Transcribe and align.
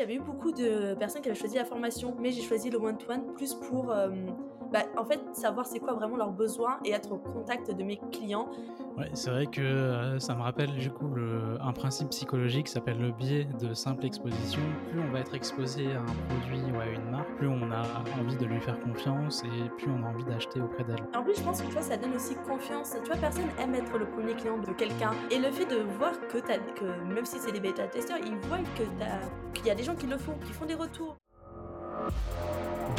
J'avais 0.00 0.14
eu 0.14 0.20
beaucoup 0.20 0.50
de 0.50 0.94
personnes 0.94 1.20
qui 1.20 1.28
avaient 1.28 1.38
choisi 1.38 1.56
la 1.56 1.66
formation, 1.66 2.16
mais 2.18 2.30
j'ai 2.30 2.40
choisi 2.40 2.70
le 2.70 2.78
one-to-one 2.78 3.34
plus 3.34 3.52
pour, 3.52 3.90
euh, 3.90 4.08
bah, 4.72 4.84
en 4.96 5.04
fait, 5.04 5.20
savoir 5.34 5.66
c'est 5.66 5.78
quoi 5.78 5.92
vraiment 5.92 6.16
leurs 6.16 6.32
besoins 6.32 6.78
et 6.86 6.92
être 6.92 7.12
au 7.12 7.18
contact 7.18 7.70
de 7.70 7.82
mes 7.82 8.00
clients. 8.10 8.48
Ouais, 8.96 9.10
c'est 9.14 9.30
vrai 9.30 9.46
que 9.46 9.60
euh, 9.60 10.18
ça 10.18 10.34
me 10.34 10.42
rappelle 10.42 10.72
du 10.72 10.90
coup 10.90 11.08
le, 11.08 11.58
un 11.60 11.72
principe 11.72 12.10
psychologique 12.10 12.66
qui 12.66 12.72
s'appelle 12.72 12.98
le 12.98 13.12
biais 13.12 13.46
de 13.60 13.72
simple 13.74 14.04
exposition. 14.04 14.60
Plus 14.90 15.00
on 15.00 15.12
va 15.12 15.20
être 15.20 15.34
exposé 15.34 15.86
à 15.92 16.00
un 16.00 16.04
produit 16.28 16.60
ou 16.72 16.80
à 16.80 16.86
une 16.86 17.10
marque, 17.10 17.30
plus 17.36 17.48
on 17.48 17.70
a 17.70 17.82
envie 18.20 18.36
de 18.36 18.46
lui 18.46 18.60
faire 18.60 18.78
confiance 18.80 19.42
et 19.44 19.68
plus 19.78 19.90
on 19.90 20.04
a 20.04 20.08
envie 20.08 20.24
d'acheter 20.24 20.60
auprès 20.60 20.84
d'elle. 20.84 21.02
En 21.14 21.22
plus, 21.22 21.36
je 21.36 21.42
pense 21.42 21.60
que 21.62 21.66
tu 21.66 21.72
vois, 21.72 21.82
ça 21.82 21.96
donne 21.96 22.14
aussi 22.14 22.34
confiance. 22.46 22.94
Tu 23.02 23.10
vois, 23.10 23.20
personne 23.20 23.48
aime 23.58 23.74
être 23.74 23.96
le 23.96 24.06
premier 24.06 24.34
client 24.34 24.58
de 24.58 24.72
quelqu'un. 24.72 25.12
Et 25.30 25.38
le 25.38 25.50
fait 25.50 25.66
de 25.66 25.82
voir 25.98 26.12
que, 26.28 26.38
as, 26.38 26.58
que 26.74 27.14
même 27.14 27.24
si 27.24 27.38
c'est 27.38 27.52
des 27.52 27.60
bêta-testeurs, 27.60 28.18
ils 28.18 28.36
voient 28.48 28.58
qu'il 29.54 29.66
y 29.66 29.70
a 29.70 29.74
des 29.74 29.82
gens 29.82 29.89
qui 29.94 30.06
le 30.06 30.18
font, 30.18 30.34
qui 30.46 30.52
font 30.52 30.66
des 30.66 30.74
retours. 30.74 31.16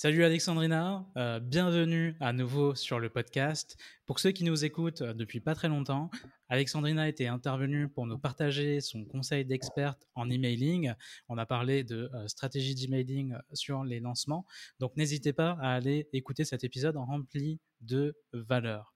Salut 0.00 0.22
Alexandrina, 0.22 1.04
euh, 1.16 1.40
bienvenue 1.40 2.14
à 2.20 2.32
nouveau 2.32 2.76
sur 2.76 3.00
le 3.00 3.08
podcast. 3.08 3.76
Pour 4.06 4.20
ceux 4.20 4.30
qui 4.30 4.44
nous 4.44 4.64
écoutent 4.64 5.02
euh, 5.02 5.12
depuis 5.12 5.40
pas 5.40 5.56
très 5.56 5.66
longtemps, 5.66 6.08
Alexandrina 6.48 7.08
était 7.08 7.26
intervenue 7.26 7.88
pour 7.88 8.06
nous 8.06 8.16
partager 8.16 8.80
son 8.80 9.04
conseil 9.04 9.44
d'experte 9.44 10.06
en 10.14 10.30
emailing. 10.30 10.92
On 11.28 11.36
a 11.36 11.46
parlé 11.46 11.82
de 11.82 12.12
euh, 12.14 12.28
stratégie 12.28 12.76
d'emailing 12.76 13.34
sur 13.54 13.82
les 13.82 13.98
lancements. 13.98 14.46
Donc 14.78 14.96
n'hésitez 14.96 15.32
pas 15.32 15.58
à 15.60 15.72
aller 15.72 16.08
écouter 16.12 16.44
cet 16.44 16.62
épisode 16.62 16.96
rempli 16.96 17.58
de 17.80 18.14
valeur. 18.32 18.94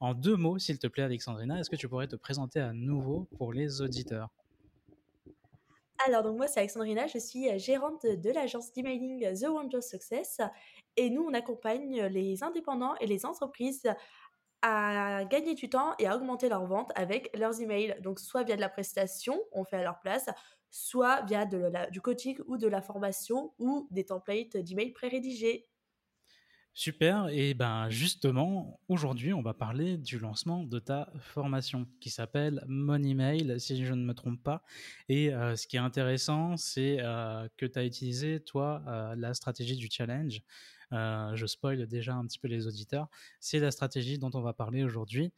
En 0.00 0.14
deux 0.14 0.36
mots, 0.36 0.58
s'il 0.58 0.78
te 0.78 0.86
plaît 0.86 1.02
Alexandrina, 1.02 1.60
est-ce 1.60 1.68
que 1.68 1.76
tu 1.76 1.90
pourrais 1.90 2.08
te 2.08 2.16
présenter 2.16 2.60
à 2.60 2.72
nouveau 2.72 3.28
pour 3.36 3.52
les 3.52 3.82
auditeurs? 3.82 4.30
Alors, 6.06 6.22
donc 6.22 6.36
moi, 6.36 6.46
c'est 6.46 6.60
Alexandrina, 6.60 7.06
je 7.06 7.18
suis 7.18 7.48
euh, 7.50 7.58
gérante 7.58 8.06
de 8.06 8.30
l'agence 8.30 8.72
d'emailing 8.72 9.24
euh, 9.24 9.34
The 9.34 9.48
Wonder 9.48 9.80
Success. 9.80 10.40
Et 10.96 11.10
nous, 11.10 11.22
on 11.22 11.34
accompagne 11.34 12.02
les 12.06 12.42
indépendants 12.42 12.94
et 13.00 13.06
les 13.06 13.26
entreprises 13.26 13.82
à 14.62 15.24
gagner 15.24 15.54
du 15.54 15.68
temps 15.70 15.94
et 15.98 16.06
à 16.06 16.16
augmenter 16.16 16.48
leurs 16.48 16.66
ventes 16.66 16.90
avec 16.94 17.36
leurs 17.36 17.60
emails. 17.60 17.96
Donc, 18.00 18.20
soit 18.20 18.44
via 18.44 18.56
de 18.56 18.60
la 18.60 18.68
prestation, 18.68 19.40
on 19.52 19.64
fait 19.64 19.76
à 19.76 19.82
leur 19.82 20.00
place, 20.00 20.28
soit 20.70 21.22
via 21.22 21.46
du 21.90 22.00
coaching 22.00 22.38
ou 22.46 22.56
de 22.58 22.68
la 22.68 22.82
formation 22.82 23.52
ou 23.58 23.88
des 23.90 24.04
templates 24.04 24.56
d'emails 24.56 24.92
pré-rédigés. 24.92 25.68
Super, 26.78 27.26
et 27.32 27.54
ben 27.54 27.90
justement, 27.90 28.78
aujourd'hui, 28.86 29.32
on 29.32 29.42
va 29.42 29.52
parler 29.52 29.96
du 29.98 30.20
lancement 30.20 30.62
de 30.62 30.78
ta 30.78 31.10
formation 31.18 31.88
qui 32.00 32.08
s'appelle 32.08 32.62
Money 32.68 33.14
Mail, 33.14 33.60
si 33.60 33.84
je 33.84 33.92
ne 33.94 34.04
me 34.04 34.14
trompe 34.14 34.40
pas. 34.40 34.62
Et 35.08 35.34
euh, 35.34 35.56
ce 35.56 35.66
qui 35.66 35.74
est 35.74 35.80
intéressant, 35.80 36.56
c'est 36.56 36.98
euh, 37.00 37.48
que 37.56 37.66
tu 37.66 37.80
as 37.80 37.84
utilisé, 37.84 38.38
toi, 38.38 38.84
euh, 38.86 39.16
la 39.16 39.34
stratégie 39.34 39.74
du 39.74 39.88
challenge. 39.90 40.40
je 40.92 41.46
spoil 41.48 41.84
déjà 41.88 42.14
un 42.14 42.24
petit 42.28 42.38
peu 42.38 42.46
les 42.46 42.68
auditeurs. 42.68 43.08
C'est 43.40 43.58
la 43.58 43.72
stratégie 43.72 44.16
dont 44.16 44.30
on 44.34 44.40
va 44.40 44.52
parler 44.52 44.84
aujourd'hui. 44.84 45.32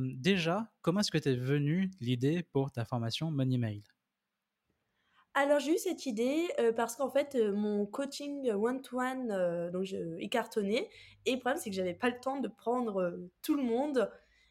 déjà, 0.00 0.66
comment 0.80 0.98
est-ce 0.98 1.12
que 1.12 1.18
tu 1.18 1.28
es 1.28 1.36
venu 1.36 1.92
l'idée 2.00 2.42
pour 2.42 2.72
ta 2.72 2.84
formation 2.84 3.30
Money 3.30 3.56
Mail 3.56 3.82
alors 5.34 5.60
j'ai 5.60 5.74
eu 5.74 5.78
cette 5.78 6.04
idée 6.04 6.50
euh, 6.58 6.72
parce 6.72 6.96
qu'en 6.96 7.08
fait 7.08 7.34
euh, 7.34 7.52
mon 7.52 7.86
coaching 7.86 8.50
one-to-one 8.52 9.30
euh, 9.30 9.70
donc 9.70 9.84
je, 9.84 10.18
est 10.18 10.28
cartonné. 10.28 10.90
Et 11.24 11.32
le 11.32 11.38
problème 11.38 11.58
c'est 11.58 11.70
que 11.70 11.76
j'avais 11.76 11.94
pas 11.94 12.10
le 12.10 12.20
temps 12.20 12.38
de 12.38 12.48
prendre 12.48 13.18
tout 13.42 13.54
le 13.54 13.62
monde. 13.62 14.10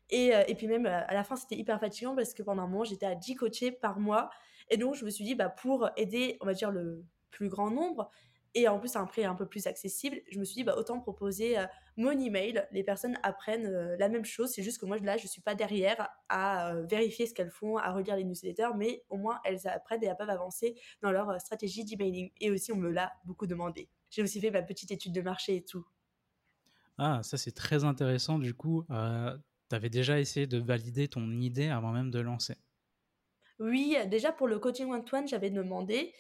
Et, 0.09 0.31
et 0.47 0.55
puis 0.55 0.67
même 0.67 0.85
à 0.85 1.13
la 1.13 1.23
fin 1.23 1.37
c'était 1.37 1.55
hyper 1.55 1.79
fatigant 1.79 2.15
parce 2.15 2.33
que 2.33 2.43
pendant 2.43 2.63
un 2.63 2.67
moment 2.67 2.83
j'étais 2.83 3.05
à 3.05 3.15
10 3.15 3.35
coachés 3.35 3.71
par 3.71 3.99
mois. 3.99 4.29
Et 4.69 4.77
donc 4.77 4.95
je 4.95 5.05
me 5.05 5.09
suis 5.09 5.23
dit 5.23 5.35
bah 5.35 5.49
pour 5.49 5.89
aider 5.97 6.37
on 6.41 6.45
va 6.45 6.53
dire 6.53 6.71
le 6.71 7.05
plus 7.29 7.47
grand 7.47 7.71
nombre 7.71 8.09
et 8.53 8.67
en 8.67 8.79
plus 8.79 8.95
à 8.95 9.00
un 9.00 9.06
prix 9.06 9.23
un 9.23 9.35
peu 9.35 9.45
plus 9.45 9.67
accessible, 9.67 10.17
je 10.29 10.38
me 10.38 10.44
suis 10.44 10.56
dit 10.56 10.63
bah, 10.63 10.75
autant 10.78 11.00
proposer 11.00 11.57
euh, 11.57 11.66
mon 11.95 12.12
email. 12.12 12.66
Les 12.72 12.84
personnes 12.84 13.17
apprennent 13.23 13.66
euh, 13.66 13.95
la 13.97 14.09
même 14.09 14.25
chose, 14.25 14.51
c'est 14.51 14.63
juste 14.63 14.79
que 14.79 14.85
moi 14.85 14.97
là 15.00 15.17
je 15.17 15.28
suis 15.28 15.41
pas 15.41 15.56
derrière 15.56 16.09
à 16.28 16.73
euh, 16.73 16.84
vérifier 16.84 17.28
ce 17.28 17.34
qu'elles 17.34 17.51
font, 17.51 17.78
à 17.78 17.94
relire 17.94 18.16
les 18.16 18.25
newsletters, 18.25 18.72
mais 18.75 19.03
au 19.09 19.17
moins 19.17 19.40
elles 19.45 19.67
apprennent 19.67 20.03
et 20.03 20.07
elles 20.07 20.17
peuvent 20.17 20.29
avancer 20.29 20.75
dans 21.01 21.11
leur 21.11 21.40
stratégie 21.40 21.85
d'emailing. 21.85 22.31
Et 22.41 22.51
aussi 22.51 22.72
on 22.73 22.78
me 22.78 22.90
l'a 22.90 23.13
beaucoup 23.25 23.47
demandé. 23.47 23.90
J'ai 24.09 24.22
aussi 24.22 24.41
fait 24.41 24.51
ma 24.51 24.61
petite 24.61 24.91
étude 24.91 25.13
de 25.13 25.22
marché 25.22 25.56
et 25.56 25.63
tout. 25.63 25.85
Ah, 26.97 27.22
ça 27.23 27.38
c'est 27.38 27.53
très 27.53 27.85
intéressant. 27.85 28.38
Du 28.38 28.53
coup, 28.53 28.84
tu 28.90 29.75
avais 29.75 29.90
déjà 29.90 30.19
essayé 30.19 30.45
de 30.45 30.59
valider 30.59 31.07
ton 31.07 31.40
idée 31.40 31.69
avant 31.69 31.91
même 31.91 32.11
de 32.11 32.19
lancer. 32.19 32.57
Oui, 33.59 33.95
déjà 34.07 34.31
pour 34.31 34.47
le 34.47 34.59
coaching 34.59 34.91
one-to-one, 34.91 35.28
j'avais 35.28 35.51
demandé. 35.51 36.13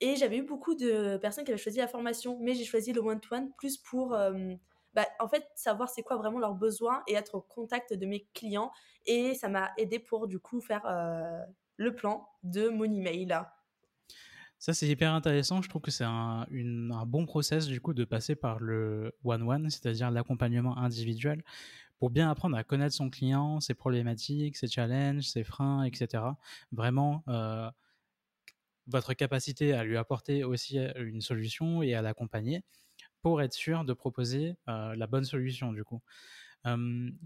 Et 0.00 0.16
j'avais 0.16 0.38
eu 0.38 0.42
beaucoup 0.42 0.74
de 0.74 1.16
personnes 1.16 1.44
qui 1.44 1.52
avaient 1.52 1.62
choisi 1.62 1.78
la 1.78 1.88
formation, 1.88 2.38
mais 2.40 2.54
j'ai 2.54 2.64
choisi 2.64 2.92
le 2.92 3.00
one-to-one 3.00 3.50
plus 3.56 3.78
pour, 3.78 4.14
euh, 4.14 4.54
bah, 4.94 5.06
en 5.20 5.28
fait, 5.28 5.46
savoir 5.54 5.88
c'est 5.88 6.02
quoi 6.02 6.16
vraiment 6.16 6.38
leurs 6.38 6.54
besoins 6.54 7.02
et 7.06 7.14
être 7.14 7.36
au 7.36 7.40
contact 7.40 7.94
de 7.94 8.06
mes 8.06 8.26
clients. 8.34 8.72
Et 9.06 9.34
ça 9.34 9.48
m'a 9.48 9.70
aidé 9.78 9.98
pour, 9.98 10.28
du 10.28 10.38
coup, 10.38 10.60
faire 10.60 10.84
euh, 10.86 11.40
le 11.76 11.94
plan 11.94 12.28
de 12.42 12.68
mon 12.68 12.84
email. 12.84 13.38
Ça, 14.58 14.72
c'est 14.74 14.88
hyper 14.88 15.12
intéressant. 15.12 15.62
Je 15.62 15.68
trouve 15.68 15.82
que 15.82 15.90
c'est 15.90 16.04
un, 16.04 16.46
bon 17.06 17.26
process, 17.26 17.66
du 17.66 17.80
coup, 17.80 17.94
de 17.94 18.04
passer 18.04 18.34
par 18.34 18.58
le 18.58 19.12
one-one, 19.24 19.70
c'est-à-dire 19.70 20.10
l'accompagnement 20.10 20.76
individuel, 20.78 21.42
pour 21.98 22.10
bien 22.10 22.30
apprendre 22.30 22.56
à 22.56 22.64
connaître 22.64 22.94
son 22.94 23.08
client, 23.10 23.60
ses 23.60 23.74
problématiques, 23.74 24.56
ses 24.56 24.66
challenges, 24.66 25.24
ses 25.24 25.44
freins, 25.44 25.84
etc. 25.84 26.22
Vraiment, 26.72 27.22
euh, 27.28 27.70
votre 28.86 29.14
capacité 29.14 29.72
à 29.72 29.84
lui 29.84 29.96
apporter 29.96 30.44
aussi 30.44 30.78
une 30.96 31.20
solution 31.20 31.82
et 31.82 31.94
à 31.94 32.02
l'accompagner 32.02 32.62
pour 33.22 33.42
être 33.42 33.52
sûr 33.52 33.84
de 33.84 33.92
proposer 33.92 34.54
la 34.66 35.06
bonne 35.06 35.24
solution 35.24 35.72
du 35.72 35.84
coup. 35.84 36.00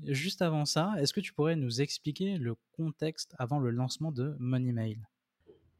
juste 0.04 0.42
avant 0.42 0.64
ça, 0.64 0.94
est-ce 0.98 1.12
que 1.12 1.20
tu 1.20 1.32
pourrais 1.32 1.56
nous 1.56 1.80
expliquer 1.80 2.38
le 2.38 2.56
contexte 2.72 3.34
avant 3.38 3.58
le 3.58 3.70
lancement 3.70 4.12
de 4.12 4.34
Money 4.38 4.72
Mail 4.72 5.08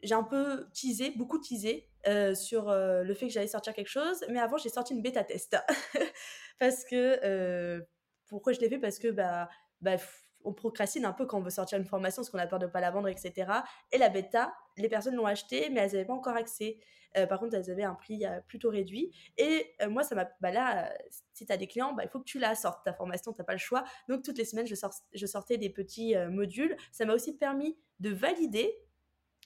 J'ai 0.03 0.15
un 0.15 0.23
peu 0.23 0.69
teasé, 0.75 1.13
beaucoup 1.17 1.39
teasé 1.39 1.89
sur 2.35 2.71
le 2.71 3.15
fait 3.15 3.29
que 3.29 3.33
j'allais 3.33 3.49
sortir 3.49 3.73
quelque 3.73 3.89
chose, 3.89 4.25
mais 4.29 4.41
avant 4.41 4.59
j'ai 4.59 4.69
sorti 4.69 4.95
une 4.95 5.03
bêta 5.03 5.25
test. 5.25 5.57
Parce 6.59 6.85
que 6.85 7.87
pourquoi 8.27 8.53
je 8.53 8.61
l'ai 8.61 8.69
fait? 8.69 8.79
Parce 8.79 8.99
que 8.99 9.09
bah, 9.09 9.49
bah 9.81 9.97
on 10.45 10.53
procrastine 10.53 11.05
un 11.05 11.13
peu 11.13 11.27
quand 11.27 11.39
on 11.39 11.43
veut 11.43 11.51
sortir 11.51 11.79
une 11.79 11.85
formation 11.85 12.23
parce 12.23 12.31
qu'on 12.31 12.39
a 12.39 12.47
peur 12.47 12.59
de 12.59 12.67
ne 12.67 12.71
pas 12.71 12.81
la 12.81 12.91
vendre, 12.91 13.09
etc. 13.09 13.51
Et 13.93 13.99
la 13.99 14.09
bêta, 14.09 14.53
les 14.77 14.89
personnes 14.89 15.15
l'ont 15.15 15.27
achetée, 15.27 15.69
mais 15.71 15.81
elles 15.81 15.93
n'avaient 15.93 16.05
pas 16.05 16.15
encore 16.15 16.37
accès. 16.37 16.79
Euh, 17.17 17.27
par 17.27 17.41
contre, 17.41 17.55
elles 17.57 17.71
avaient 17.71 17.85
un 17.85 17.95
prix 17.95 18.25
euh, 18.25 18.41
plutôt 18.47 18.71
réduit. 18.71 19.13
Et 19.37 19.75
euh, 19.83 19.91
moi, 19.91 20.03
ça 20.05 20.15
m'a. 20.15 20.31
Bah 20.41 20.51
là, 20.51 20.93
si 21.33 21.47
tu 21.47 21.53
as 21.53 21.57
des 21.57 21.67
clients, 21.67 21.93
bah, 21.93 22.05
il 22.05 22.09
faut 22.09 22.21
que 22.21 22.25
tu 22.25 22.39
la 22.39 22.55
sortes, 22.55 22.85
ta 22.85 22.93
formation, 22.93 23.33
tu 23.33 23.41
n'as 23.41 23.45
pas 23.45 23.53
le 23.53 23.59
choix. 23.59 23.85
Donc, 24.09 24.23
toutes 24.23 24.39
les 24.39 24.45
semaines, 24.45 24.67
je, 24.67 24.75
je 25.13 25.27
sortais 25.27 25.59
des 25.59 25.71
petits 25.71 26.15
modules. 26.29 26.77
Ça 26.93 27.05
m'a 27.05 27.15
aussi 27.15 27.37
permis 27.37 27.77
de 27.99 28.11
valider 28.11 28.75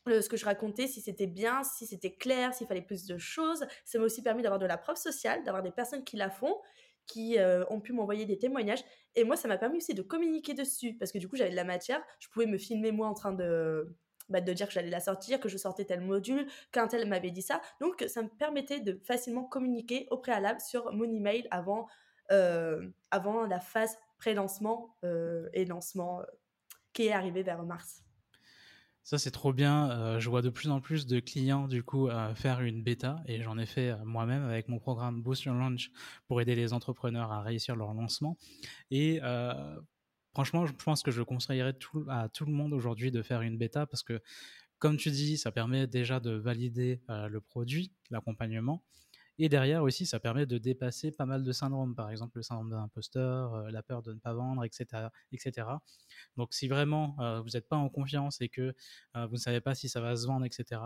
ce 0.06 0.28
que 0.28 0.36
je 0.36 0.44
racontais, 0.44 0.86
si 0.86 1.00
c'était 1.00 1.26
bien, 1.26 1.64
si 1.64 1.86
c'était 1.86 2.14
clair, 2.14 2.52
s'il 2.52 2.66
fallait 2.66 2.82
plus 2.82 3.06
de 3.06 3.16
choses. 3.16 3.64
Ça 3.84 3.98
m'a 3.98 4.04
aussi 4.04 4.22
permis 4.22 4.42
d'avoir 4.42 4.58
de 4.58 4.66
la 4.66 4.76
preuve 4.76 4.96
sociale, 4.96 5.42
d'avoir 5.44 5.62
des 5.62 5.70
personnes 5.70 6.04
qui 6.04 6.16
la 6.16 6.28
font 6.28 6.60
qui 7.06 7.36
ont 7.70 7.80
pu 7.80 7.92
m'envoyer 7.92 8.24
des 8.24 8.38
témoignages. 8.38 8.84
Et 9.14 9.24
moi, 9.24 9.36
ça 9.36 9.48
m'a 9.48 9.58
permis 9.58 9.78
aussi 9.78 9.94
de 9.94 10.02
communiquer 10.02 10.54
dessus, 10.54 10.94
parce 10.98 11.12
que 11.12 11.18
du 11.18 11.28
coup, 11.28 11.36
j'avais 11.36 11.50
de 11.50 11.56
la 11.56 11.64
matière. 11.64 12.02
Je 12.18 12.28
pouvais 12.28 12.46
me 12.46 12.58
filmer 12.58 12.92
moi 12.92 13.08
en 13.08 13.14
train 13.14 13.32
de, 13.32 13.94
bah, 14.30 14.40
de 14.40 14.52
dire 14.52 14.68
que 14.68 14.72
j'allais 14.72 14.90
la 14.90 15.00
sortir, 15.00 15.38
que 15.38 15.48
je 15.48 15.58
sortais 15.58 15.84
tel 15.84 16.00
module, 16.00 16.46
qu'un 16.72 16.88
tel 16.88 17.06
m'avait 17.06 17.30
dit 17.30 17.42
ça. 17.42 17.60
Donc, 17.80 18.04
ça 18.08 18.22
me 18.22 18.28
permettait 18.28 18.80
de 18.80 18.98
facilement 19.04 19.44
communiquer 19.44 20.08
au 20.10 20.18
préalable 20.18 20.60
sur 20.60 20.92
mon 20.92 21.04
email 21.04 21.46
avant, 21.50 21.86
euh, 22.32 22.88
avant 23.10 23.44
la 23.46 23.60
phase 23.60 23.98
pré-lancement 24.16 24.96
euh, 25.04 25.48
et 25.52 25.66
lancement 25.66 26.20
euh, 26.20 26.24
qui 26.94 27.06
est 27.06 27.12
arrivé 27.12 27.42
vers 27.42 27.62
mars. 27.64 28.03
Ça, 29.04 29.18
c'est 29.18 29.30
trop 29.30 29.52
bien. 29.52 30.18
je 30.18 30.30
vois 30.30 30.42
de 30.42 30.48
plus 30.48 30.70
en 30.70 30.80
plus 30.80 31.06
de 31.06 31.20
clients, 31.20 31.68
du 31.68 31.82
coup, 31.82 32.08
faire 32.34 32.62
une 32.62 32.82
bêta 32.82 33.22
et 33.26 33.42
j'en 33.42 33.58
ai 33.58 33.66
fait 33.66 33.94
moi-même 34.04 34.42
avec 34.44 34.68
mon 34.68 34.78
programme 34.78 35.22
Boost 35.22 35.44
Your 35.44 35.54
Launch 35.54 35.90
pour 36.26 36.40
aider 36.40 36.54
les 36.54 36.72
entrepreneurs 36.72 37.30
à 37.30 37.42
réussir 37.42 37.76
leur 37.76 37.92
lancement. 37.92 38.38
Et 38.90 39.20
Franchement, 40.34 40.66
je 40.66 40.72
pense 40.72 41.04
que 41.04 41.12
je 41.12 41.22
conseillerais 41.22 41.76
à 42.08 42.28
tout 42.28 42.44
le 42.44 42.52
monde 42.52 42.72
aujourd'hui 42.72 43.12
de 43.12 43.22
faire 43.22 43.42
une 43.42 43.56
bêta 43.56 43.86
parce 43.86 44.02
que 44.02 44.20
comme 44.80 44.96
tu 44.96 45.10
dis, 45.12 45.38
ça 45.38 45.52
permet 45.52 45.86
déjà 45.86 46.18
de 46.18 46.32
valider 46.32 47.00
le 47.08 47.40
produit, 47.40 47.92
l'accompagnement. 48.10 48.82
Et 49.38 49.48
derrière 49.48 49.82
aussi, 49.82 50.06
ça 50.06 50.20
permet 50.20 50.46
de 50.46 50.58
dépasser 50.58 51.10
pas 51.10 51.26
mal 51.26 51.42
de 51.42 51.52
syndromes, 51.52 51.94
par 51.94 52.10
exemple 52.10 52.38
le 52.38 52.42
syndrome 52.42 52.70
de 52.70 52.76
l'imposteur, 52.76 53.70
la 53.70 53.82
peur 53.82 54.02
de 54.02 54.12
ne 54.12 54.18
pas 54.18 54.32
vendre, 54.32 54.64
etc. 54.64 55.08
etc. 55.32 55.68
Donc 56.36 56.54
si 56.54 56.68
vraiment 56.68 57.16
vous 57.42 57.50
n'êtes 57.50 57.68
pas 57.68 57.76
en 57.76 57.88
confiance 57.88 58.40
et 58.40 58.48
que 58.48 58.74
vous 59.14 59.32
ne 59.32 59.36
savez 59.36 59.60
pas 59.60 59.74
si 59.74 59.88
ça 59.88 60.00
va 60.00 60.14
se 60.14 60.26
vendre, 60.26 60.46
etc., 60.46 60.80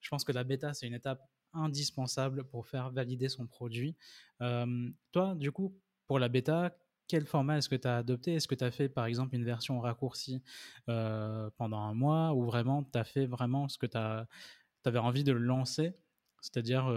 je 0.00 0.10
pense 0.10 0.24
que 0.24 0.32
la 0.32 0.44
bêta, 0.44 0.74
c'est 0.74 0.86
une 0.86 0.94
étape 0.94 1.22
indispensable 1.54 2.44
pour 2.44 2.66
faire 2.66 2.90
valider 2.90 3.28
son 3.28 3.46
produit. 3.46 3.96
toi, 4.38 5.34
du 5.34 5.50
coup, 5.52 5.74
pour 6.06 6.18
la 6.18 6.28
bêta, 6.28 6.76
quel 7.08 7.24
format 7.24 7.58
est-ce 7.58 7.68
que 7.68 7.76
tu 7.76 7.88
as 7.88 7.96
adopté? 7.98 8.34
Est-ce 8.34 8.48
que 8.48 8.54
tu 8.54 8.64
as 8.64 8.70
fait 8.70 8.88
par 8.88 9.06
exemple 9.06 9.34
une 9.36 9.44
version 9.44 9.80
raccourcie 9.80 10.42
pendant 10.86 11.80
un 11.80 11.94
mois 11.94 12.34
ou 12.34 12.44
vraiment 12.44 12.84
tu 12.84 12.98
as 12.98 13.04
fait 13.04 13.26
vraiment 13.26 13.68
ce 13.68 13.78
que 13.78 13.86
tu 13.86 13.96
avais 13.96 14.98
envie 14.98 15.24
de 15.24 15.32
lancer, 15.32 15.96
c'est-à-dire 16.40 16.92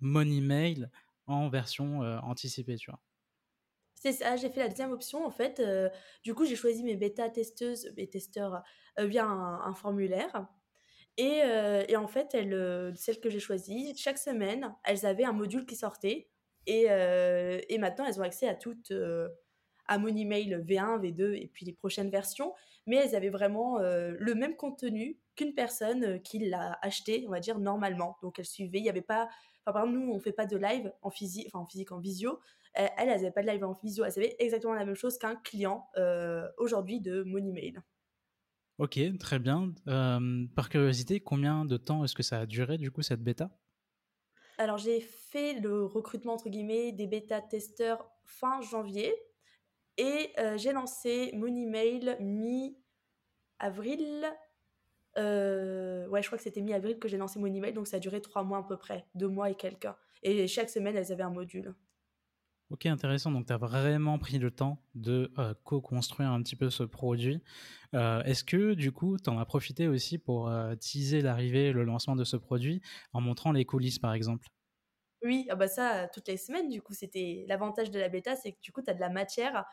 mon 0.00 0.22
email 0.22 0.88
en 1.26 1.48
version 1.48 2.00
anticipée, 2.22 2.76
tu 2.76 2.90
vois? 2.90 3.00
C'est 3.94 4.12
ça, 4.12 4.36
j'ai 4.36 4.50
fait 4.50 4.60
la 4.60 4.68
deuxième 4.68 4.92
option 4.92 5.26
en 5.26 5.30
fait. 5.30 5.60
du 6.22 6.34
coup, 6.34 6.44
j'ai 6.44 6.54
choisi 6.54 6.84
mes 6.84 6.96
bêta 6.96 7.28
testeuses, 7.28 7.92
mes 7.96 8.08
testeurs 8.08 8.62
via 8.98 9.24
un, 9.24 9.74
formulaire. 9.74 10.46
Et, 11.16 11.40
et, 11.88 11.96
en 11.96 12.06
fait, 12.06 12.34
elles, 12.34 12.92
celles 12.94 13.20
que 13.20 13.30
j'ai 13.30 13.40
choisies, 13.40 13.96
chaque 13.96 14.18
semaine, 14.18 14.74
elles 14.84 15.06
avaient 15.06 15.24
un 15.24 15.32
module 15.32 15.66
qui 15.66 15.74
sortait 15.74 16.28
et, 16.66 16.84
et, 17.68 17.78
maintenant, 17.78 18.04
elles 18.06 18.20
ont 18.20 18.24
accès 18.24 18.48
à 18.48 18.54
toutes, 18.54 18.92
à 19.88 19.98
mon 19.98 20.08
email 20.08 20.54
V1, 20.54 21.00
V2 21.00 21.34
et 21.34 21.48
puis 21.52 21.64
les 21.64 21.72
prochaines 21.72 22.10
versions. 22.10 22.54
Mais 22.86 22.96
elles 22.96 23.16
avaient 23.16 23.30
vraiment 23.30 23.78
le 23.78 24.34
même 24.34 24.56
contenu 24.56 25.18
qu'une 25.34 25.54
personne 25.54 26.20
qui 26.22 26.48
l'a 26.48 26.78
acheté, 26.82 27.24
on 27.26 27.30
va 27.30 27.40
dire, 27.40 27.58
normalement. 27.58 28.18
Donc 28.22 28.38
elles 28.38 28.46
suivaient. 28.46 28.78
Il 28.78 28.84
n'y 28.84 28.90
avait 28.90 29.00
pas. 29.02 29.28
Enfin, 29.66 29.72
par 29.72 29.82
exemple, 29.82 29.98
nous, 29.98 30.12
on 30.12 30.14
ne 30.14 30.20
fait 30.20 30.32
pas 30.32 30.46
de 30.46 30.56
live 30.56 30.92
en 31.02 31.10
physique, 31.10 31.48
enfin 31.48 31.58
en 31.58 31.66
physique, 31.66 31.90
en 31.90 31.98
visio. 31.98 32.38
elles, 32.74 32.90
elles 32.96 33.08
n'avaient 33.08 33.32
pas 33.32 33.42
de 33.42 33.48
live 33.48 33.64
en 33.64 33.72
visio. 33.72 34.04
Elles 34.04 34.16
avaient 34.16 34.36
exactement 34.38 34.74
la 34.74 34.84
même 34.84 34.94
chose 34.94 35.18
qu'un 35.18 35.34
client 35.36 35.88
aujourd'hui 36.56 37.00
de 37.00 37.24
mon 37.24 37.38
email. 37.38 37.80
Ok, 38.78 39.00
très 39.18 39.38
bien. 39.38 39.74
par 40.54 40.68
curiosité, 40.68 41.20
combien 41.20 41.64
de 41.64 41.76
temps 41.76 42.04
est-ce 42.04 42.14
que 42.14 42.22
ça 42.22 42.40
a 42.40 42.46
duré 42.46 42.78
du 42.78 42.92
coup 42.92 43.02
cette 43.02 43.24
bêta? 43.24 43.50
Alors, 44.58 44.78
j'ai 44.78 45.00
fait 45.00 45.60
le 45.60 45.84
recrutement, 45.84 46.34
entre 46.34 46.48
guillemets, 46.48 46.92
des 46.92 47.06
bêta-testeurs 47.06 48.10
fin 48.24 48.60
janvier. 48.62 49.14
Et 49.98 50.32
euh, 50.38 50.56
j'ai 50.58 50.72
lancé 50.72 51.30
mon 51.34 51.46
email 51.46 52.16
mi-avril. 52.20 52.76
Euh, 55.16 56.06
ouais, 56.08 56.22
je 56.22 56.28
crois 56.28 56.38
que 56.38 56.44
c'était 56.44 56.60
mi-avril 56.60 56.98
que 56.98 57.08
j'ai 57.08 57.16
lancé 57.16 57.38
mon 57.38 57.46
email. 57.46 57.72
Donc, 57.72 57.86
ça 57.86 57.96
a 57.96 58.00
duré 58.00 58.20
trois 58.20 58.42
mois 58.42 58.58
à 58.58 58.62
peu 58.62 58.76
près. 58.76 59.06
Deux 59.14 59.28
mois 59.28 59.50
et 59.50 59.54
quelques. 59.54 59.88
Et 60.22 60.46
chaque 60.46 60.70
semaine, 60.70 60.96
elles 60.96 61.12
avaient 61.12 61.22
un 61.22 61.30
module. 61.30 61.74
Ok, 62.70 62.86
intéressant. 62.86 63.30
Donc, 63.30 63.46
tu 63.46 63.52
as 63.52 63.58
vraiment 63.58 64.18
pris 64.18 64.38
le 64.38 64.50
temps 64.50 64.82
de 64.94 65.32
euh, 65.38 65.54
co-construire 65.64 66.30
un 66.30 66.42
petit 66.42 66.56
peu 66.56 66.68
ce 66.70 66.82
produit. 66.82 67.42
Est-ce 67.92 68.44
que, 68.44 68.74
du 68.74 68.92
coup, 68.92 69.16
tu 69.16 69.30
en 69.30 69.38
as 69.38 69.46
profité 69.46 69.88
aussi 69.88 70.18
pour 70.18 70.52
teaser 70.80 71.22
l'arrivée, 71.22 71.72
le 71.72 71.84
lancement 71.84 72.14
de 72.14 72.24
ce 72.24 72.36
produit 72.36 72.82
en 73.14 73.22
montrant 73.22 73.52
les 73.52 73.64
coulisses, 73.64 73.98
par 73.98 74.12
exemple? 74.12 74.48
Oui, 75.22 75.46
ah 75.48 75.54
bah 75.54 75.66
ça, 75.66 76.08
toutes 76.12 76.28
les 76.28 76.36
semaines, 76.36 76.68
du 76.68 76.82
coup, 76.82 76.92
c'était 76.92 77.46
l'avantage 77.48 77.90
de 77.90 77.98
la 77.98 78.10
bêta, 78.10 78.36
c'est 78.36 78.52
que 78.52 78.60
du 78.60 78.70
coup, 78.70 78.82
tu 78.82 78.90
as 78.90 78.94
de 78.94 79.00
la 79.00 79.08
matière. 79.08 79.64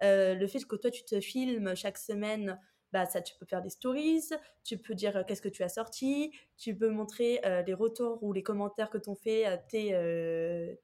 le 0.00 0.46
fait 0.48 0.64
que 0.64 0.74
toi, 0.74 0.90
tu 0.90 1.04
te 1.04 1.20
filmes 1.20 1.76
chaque 1.76 1.98
semaine, 1.98 2.58
bah 2.92 3.06
ça, 3.06 3.22
tu 3.22 3.34
peux 3.38 3.46
faire 3.46 3.62
des 3.62 3.70
stories, 3.70 4.30
tu 4.64 4.78
peux 4.78 4.94
dire 4.94 5.24
qu'est-ce 5.26 5.42
que 5.42 5.48
tu 5.48 5.62
as 5.62 5.68
sorti, 5.68 6.32
tu 6.56 6.76
peux 6.76 6.90
montrer 6.90 7.40
les 7.66 7.74
retours 7.74 8.22
ou 8.22 8.32
les 8.32 8.42
commentaires 8.42 8.90
que 8.90 8.98
t'ont 8.98 9.16
fait 9.16 9.46
tes 9.68 10.78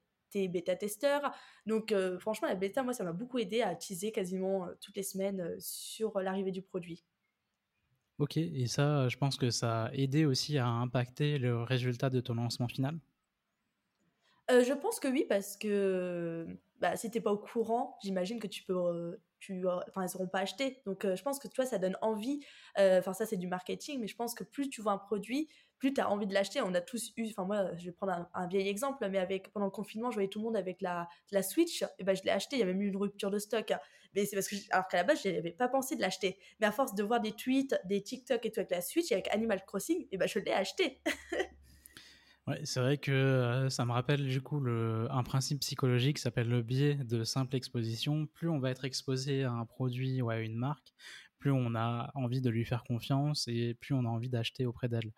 bêta-testeurs. 0.49 1.31
Donc 1.65 1.91
euh, 1.91 2.19
franchement, 2.19 2.47
la 2.47 2.55
bêta, 2.55 2.83
moi, 2.83 2.93
ça 2.93 3.03
m'a 3.03 3.13
beaucoup 3.13 3.39
aidé 3.39 3.61
à 3.61 3.73
teaser 3.73 4.11
quasiment 4.11 4.67
toutes 4.81 4.97
les 4.97 5.03
semaines 5.03 5.55
sur 5.59 6.19
l'arrivée 6.19 6.51
du 6.51 6.61
produit. 6.61 7.05
Ok, 8.17 8.37
et 8.37 8.67
ça, 8.67 9.09
je 9.09 9.17
pense 9.17 9.37
que 9.37 9.49
ça 9.49 9.85
a 9.85 9.93
aidé 9.93 10.25
aussi 10.25 10.57
à 10.57 10.67
impacter 10.67 11.37
le 11.37 11.63
résultat 11.63 12.09
de 12.09 12.21
ton 12.21 12.35
lancement 12.35 12.67
final? 12.67 12.99
Je 14.49 14.73
pense 14.73 14.99
que 14.99 15.07
oui, 15.07 15.25
parce 15.27 15.57
que 15.57 16.47
bah, 16.79 16.95
si 16.95 17.09
t'es 17.09 17.21
pas 17.21 17.31
au 17.31 17.37
courant, 17.37 17.97
j'imagine 18.03 18.39
que 18.39 18.47
tu 18.47 18.63
peux, 18.63 19.19
tu, 19.39 19.65
enfin, 19.67 20.01
elles 20.01 20.09
seront 20.09 20.27
pas 20.27 20.39
achetées. 20.39 20.81
Donc, 20.85 21.05
je 21.05 21.21
pense 21.21 21.39
que 21.39 21.47
toi, 21.47 21.65
ça 21.65 21.77
donne 21.77 21.97
envie. 22.01 22.39
Enfin, 22.77 23.13
ça, 23.13 23.25
c'est 23.25 23.37
du 23.37 23.47
marketing, 23.47 23.99
mais 23.99 24.07
je 24.07 24.15
pense 24.15 24.33
que 24.33 24.43
plus 24.43 24.69
tu 24.69 24.81
vois 24.81 24.93
un 24.93 24.97
produit, 24.97 25.49
plus 25.77 25.93
tu 25.93 26.01
as 26.01 26.09
envie 26.09 26.27
de 26.27 26.33
l'acheter. 26.33 26.61
On 26.61 26.73
a 26.73 26.81
tous 26.81 27.11
eu, 27.17 27.29
enfin 27.29 27.45
moi, 27.45 27.75
je 27.77 27.85
vais 27.85 27.91
prendre 27.91 28.27
un, 28.33 28.47
vieil 28.47 28.67
exemple, 28.67 29.07
mais 29.09 29.17
avec 29.17 29.51
pendant 29.51 29.65
le 29.65 29.71
confinement, 29.71 30.11
je 30.11 30.15
voyais 30.15 30.29
tout 30.29 30.39
le 30.39 30.45
monde 30.45 30.57
avec 30.57 30.81
la, 30.81 31.07
la 31.31 31.43
Switch, 31.43 31.83
et 31.99 32.03
ben 32.03 32.15
je 32.15 32.23
l'ai 32.23 32.31
acheté. 32.31 32.55
Il 32.55 32.59
y 32.59 32.63
a 32.63 32.65
même 32.65 32.81
eu 32.81 32.87
une 32.87 32.97
rupture 32.97 33.31
de 33.31 33.39
stock, 33.39 33.73
mais 34.15 34.25
c'est 34.25 34.35
parce 34.35 34.47
que, 34.47 34.55
alors 34.71 34.87
qu'à 34.87 34.97
la 34.97 35.03
base, 35.03 35.21
je 35.23 35.29
n'avais 35.29 35.51
pas 35.51 35.67
pensé 35.67 35.95
de 35.95 36.01
l'acheter. 36.01 36.37
Mais 36.59 36.67
à 36.67 36.71
force 36.71 36.95
de 36.95 37.03
voir 37.03 37.19
des 37.19 37.33
tweets, 37.33 37.79
des 37.85 38.01
TikTok 38.01 38.45
et 38.45 38.51
tout 38.51 38.59
avec 38.59 38.71
la 38.71 38.81
Switch, 38.81 39.11
et 39.11 39.15
avec 39.15 39.27
Animal 39.33 39.63
Crossing, 39.65 40.07
et 40.11 40.17
ben 40.17 40.27
je 40.27 40.39
l'ai 40.39 40.53
acheté. 40.53 41.01
Ouais, 42.47 42.61
c'est 42.63 42.79
vrai 42.79 42.97
que 42.99 43.11
euh, 43.11 43.69
ça 43.71 43.85
me 43.85 43.91
rappelle 43.91 44.27
du 44.27 44.39
coup 44.39 44.59
le, 44.59 45.07
un 45.09 45.23
principe 45.23 45.61
psychologique 45.61 46.17
qui 46.17 46.21
s'appelle 46.21 46.47
le 46.47 46.61
biais 46.61 46.93
de 46.95 47.23
simple 47.23 47.55
exposition. 47.55 48.27
Plus 48.27 48.49
on 48.49 48.59
va 48.59 48.69
être 48.69 48.85
exposé 48.85 49.43
à 49.43 49.51
un 49.51 49.65
produit 49.65 50.21
ou 50.21 50.29
à 50.29 50.37
une 50.37 50.55
marque, 50.55 50.93
plus 51.39 51.51
on 51.51 51.73
a 51.73 52.11
envie 52.13 52.41
de 52.41 52.49
lui 52.51 52.63
faire 52.63 52.83
confiance 52.83 53.47
et 53.47 53.73
plus 53.73 53.95
on 53.95 54.05
a 54.05 54.09
envie 54.09 54.29
d'acheter 54.29 54.67
auprès 54.67 54.89
d'elle. 54.89 55.11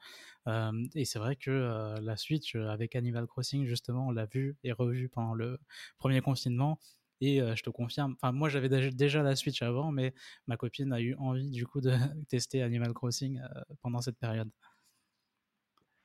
et 0.95 1.06
c'est 1.06 1.19
vrai 1.19 1.35
que 1.35 1.95
la 2.01 2.15
Switch 2.18 2.56
avec 2.56 2.95
Animal 2.95 3.27
Crossing, 3.27 3.65
justement, 3.65 4.07
on 4.07 4.12
l'a 4.12 4.25
vu 4.25 4.56
et 4.63 4.71
revu 4.71 5.09
pendant 5.09 5.33
le 5.33 5.59
premier 5.97 6.21
confinement. 6.21 6.80
Et 7.21 7.39
je 7.39 7.63
te 7.63 7.69
confirme, 7.71 8.13
enfin 8.21 8.31
moi 8.31 8.47
j'avais 8.50 8.69
déjà 8.91 9.23
la 9.23 9.35
Switch 9.35 9.62
avant, 9.63 9.91
mais 9.91 10.13
ma 10.47 10.56
copine 10.57 10.94
a 10.94 11.01
eu 11.01 11.15
envie 11.15 11.50
du 11.51 11.65
coup 11.68 11.81
de 11.81 11.91
tester 12.30 12.62
Animal 12.63 12.94
Crossing 12.94 13.41
pendant 13.81 14.01
cette 14.01 14.18
période. 14.19 14.50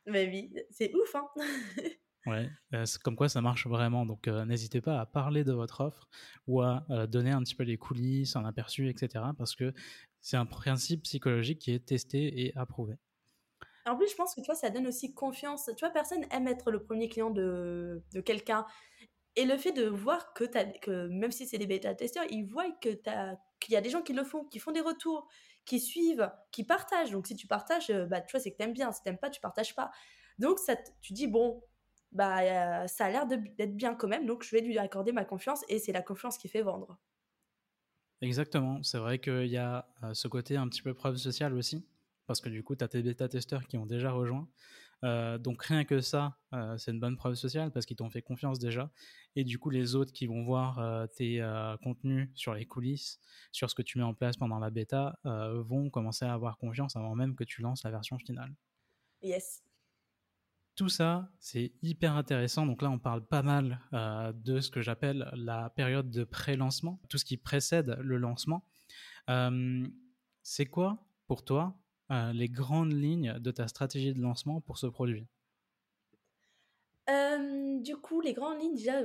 Mais 0.07 0.27
oui, 0.27 0.53
c'est 0.71 0.95
ouf, 0.95 1.15
hein 1.15 1.29
Ouais, 2.27 2.49
euh, 2.73 2.85
comme 3.03 3.17
quoi 3.17 3.29
ça 3.29 3.41
marche 3.41 3.67
vraiment. 3.67 4.07
Donc 4.07 4.29
euh, 4.29 4.45
n'hésitez 4.45 4.81
pas 4.81 5.01
à 5.01 5.07
parler 5.07 5.43
de 5.43 5.53
votre 5.53 5.81
offre 5.81 6.09
ou 6.47 6.63
à 6.63 6.85
euh, 6.91 7.07
donner 7.07 7.33
un 7.33 7.43
petit 7.43 7.57
peu 7.57 7.65
les 7.65 7.77
coulisses, 7.77 8.37
un 8.37 8.45
aperçu, 8.45 8.89
etc. 8.89 9.25
Parce 9.37 9.57
que 9.57 9.73
c'est 10.21 10.37
un 10.37 10.47
principe 10.47 11.03
psychologique 11.03 11.59
qui 11.59 11.73
est 11.73 11.85
testé 11.85 12.45
et 12.45 12.57
approuvé. 12.57 12.95
En 13.87 13.97
plus, 13.97 14.09
je 14.09 14.15
pense 14.15 14.37
que 14.37 14.41
toi, 14.41 14.55
ça 14.55 14.71
donne 14.71 14.87
aussi 14.87 15.13
confiance. 15.13 15.69
Tu 15.77 15.85
vois, 15.85 15.91
personne 15.91 16.25
aime 16.31 16.47
être 16.47 16.71
le 16.71 16.81
premier 16.81 17.09
client 17.09 17.31
de, 17.31 18.01
de 18.13 18.21
quelqu'un. 18.21 18.65
Et 19.35 19.44
le 19.44 19.56
fait 19.56 19.73
de 19.73 19.87
voir 19.89 20.32
que, 20.35 20.44
as, 20.56 20.67
que 20.79 21.09
même 21.09 21.32
si 21.32 21.47
c'est 21.49 21.59
des 21.59 21.67
bêta-testeurs, 21.67 22.25
ils 22.31 22.44
voient 22.44 22.71
que 22.81 22.91
qu'il 23.59 23.75
y 23.75 23.77
a 23.77 23.81
des 23.81 23.91
gens 23.91 24.03
qui 24.03 24.13
le 24.13 24.23
font, 24.23 24.44
qui 24.44 24.61
font 24.61 24.71
des 24.71 24.81
retours, 24.81 25.27
qui 25.65 25.81
suivent, 25.81 26.31
qui 26.51 26.65
partagent. 26.65 27.11
Donc 27.13 27.27
si 27.27 27.37
tu 27.37 27.47
partages, 27.47 27.93
bah, 28.09 28.21
tu 28.21 28.33
vois, 28.33 28.41
c'est 28.41 28.53
que 28.53 28.57
tu 28.57 28.63
aimes 28.65 28.73
bien. 28.73 28.93
Si 28.93 29.03
tu 29.03 29.09
n'aimes 29.09 29.19
pas, 29.19 29.31
tu 29.31 29.41
partages 29.41 29.75
pas. 29.75 29.91
Donc 30.39 30.59
ça, 30.59 30.77
tu 31.01 31.13
dis, 31.13 31.27
bon, 31.27 31.63
bah, 32.11 32.87
ça 32.89 33.07
a 33.07 33.11
l'air 33.11 33.27
d'être 33.27 33.75
bien 33.77 33.95
quand 33.95 34.09
même, 34.09 34.27
donc 34.27 34.43
je 34.43 34.55
vais 34.55 34.61
lui 34.61 34.79
accorder 34.79 35.13
ma 35.13 35.25
confiance 35.25 35.65
et 35.69 35.79
c'est 35.79 35.93
la 35.93 36.03
confiance 36.03 36.37
qui 36.37 36.49
fait 36.49 36.63
vendre. 36.63 36.99
Exactement, 38.21 38.83
c'est 38.83 38.99
vrai 38.99 39.19
qu'il 39.19 39.47
y 39.47 39.57
a 39.57 39.89
ce 40.13 40.29
côté 40.29 40.57
un 40.57 40.69
petit 40.69 40.83
peu 40.83 40.95
preuve 40.95 41.17
sociale 41.17 41.55
aussi, 41.55 41.87
parce 42.27 42.41
que 42.41 42.49
du 42.49 42.63
coup, 42.63 42.77
tu 42.77 42.85
as 42.85 42.89
tes 42.89 43.03
bêta-testeurs 43.03 43.67
qui 43.67 43.79
ont 43.79 43.87
déjà 43.87 44.13
rejoint. 44.13 44.49
Donc 45.03 45.65
rien 45.65 45.85
que 45.85 46.01
ça, 46.01 46.39
c'est 46.79 46.93
une 46.93 47.01
bonne 47.01 47.17
preuve 47.17 47.35
sociale 47.35 47.71
parce 47.73 47.87
qu'ils 47.87 47.97
t'ont 47.97 48.11
fait 48.11 48.23
confiance 48.23 48.59
déjà. 48.59 48.91
Et 49.35 49.44
du 49.44 49.59
coup, 49.59 49.71
les 49.71 49.94
autres 49.94 50.13
qui 50.13 50.27
vont 50.27 50.44
voir 50.44 51.09
tes 51.17 51.41
contenus 51.82 52.29
sur 52.35 52.55
les 52.55 52.67
coulisses, 52.67 53.21
sur 53.51 53.69
ce 53.69 53.75
que 53.75 53.82
tu 53.82 53.99
mets 53.99 54.05
en 54.05 54.15
place 54.15 54.37
pendant 54.37 54.59
la 54.59 54.71
bêta, 54.71 55.19
vont 55.25 55.91
commencer 55.91 56.25
à 56.25 56.32
avoir 56.32 56.56
confiance 56.59 56.97
avant 56.97 57.15
même 57.15 57.35
que 57.35 57.44
tu 57.44 57.63
lances 57.63 57.82
la 57.85 57.91
version 57.91 58.19
finale. 58.19 58.55
Yes. 59.23 59.63
Tout 60.75 60.89
ça, 60.89 61.31
c'est 61.39 61.73
hyper 61.82 62.17
intéressant. 62.17 62.65
Donc 62.65 62.81
là, 62.81 62.91
on 62.91 62.99
parle 62.99 63.27
pas 63.27 63.43
mal 63.43 63.81
euh, 63.93 64.32
de 64.32 64.61
ce 64.61 64.71
que 64.71 64.81
j'appelle 64.81 65.31
la 65.35 65.69
période 65.71 66.11
de 66.11 66.25
pré-lancement, 66.25 66.99
tout 67.11 67.19
ce 67.19 67.27
qui 67.27 67.37
précède 67.37 67.99
le 68.01 68.17
lancement. 68.17 68.67
Euh, 69.29 69.87
c'est 70.43 70.67
quoi, 70.67 71.06
pour 71.27 71.44
toi, 71.44 71.79
euh, 72.13 72.33
les 72.33 72.49
grandes 72.49 72.93
lignes 72.93 73.39
de 73.39 73.51
ta 73.51 73.67
stratégie 73.69 74.13
de 74.13 74.21
lancement 74.21 74.61
pour 74.61 74.79
ce 74.79 74.87
produit 74.87 75.27
du 77.81 77.97
coup, 77.97 78.21
les 78.21 78.33
grandes 78.33 78.61
lignes, 78.61 78.77
déjà, 78.77 79.03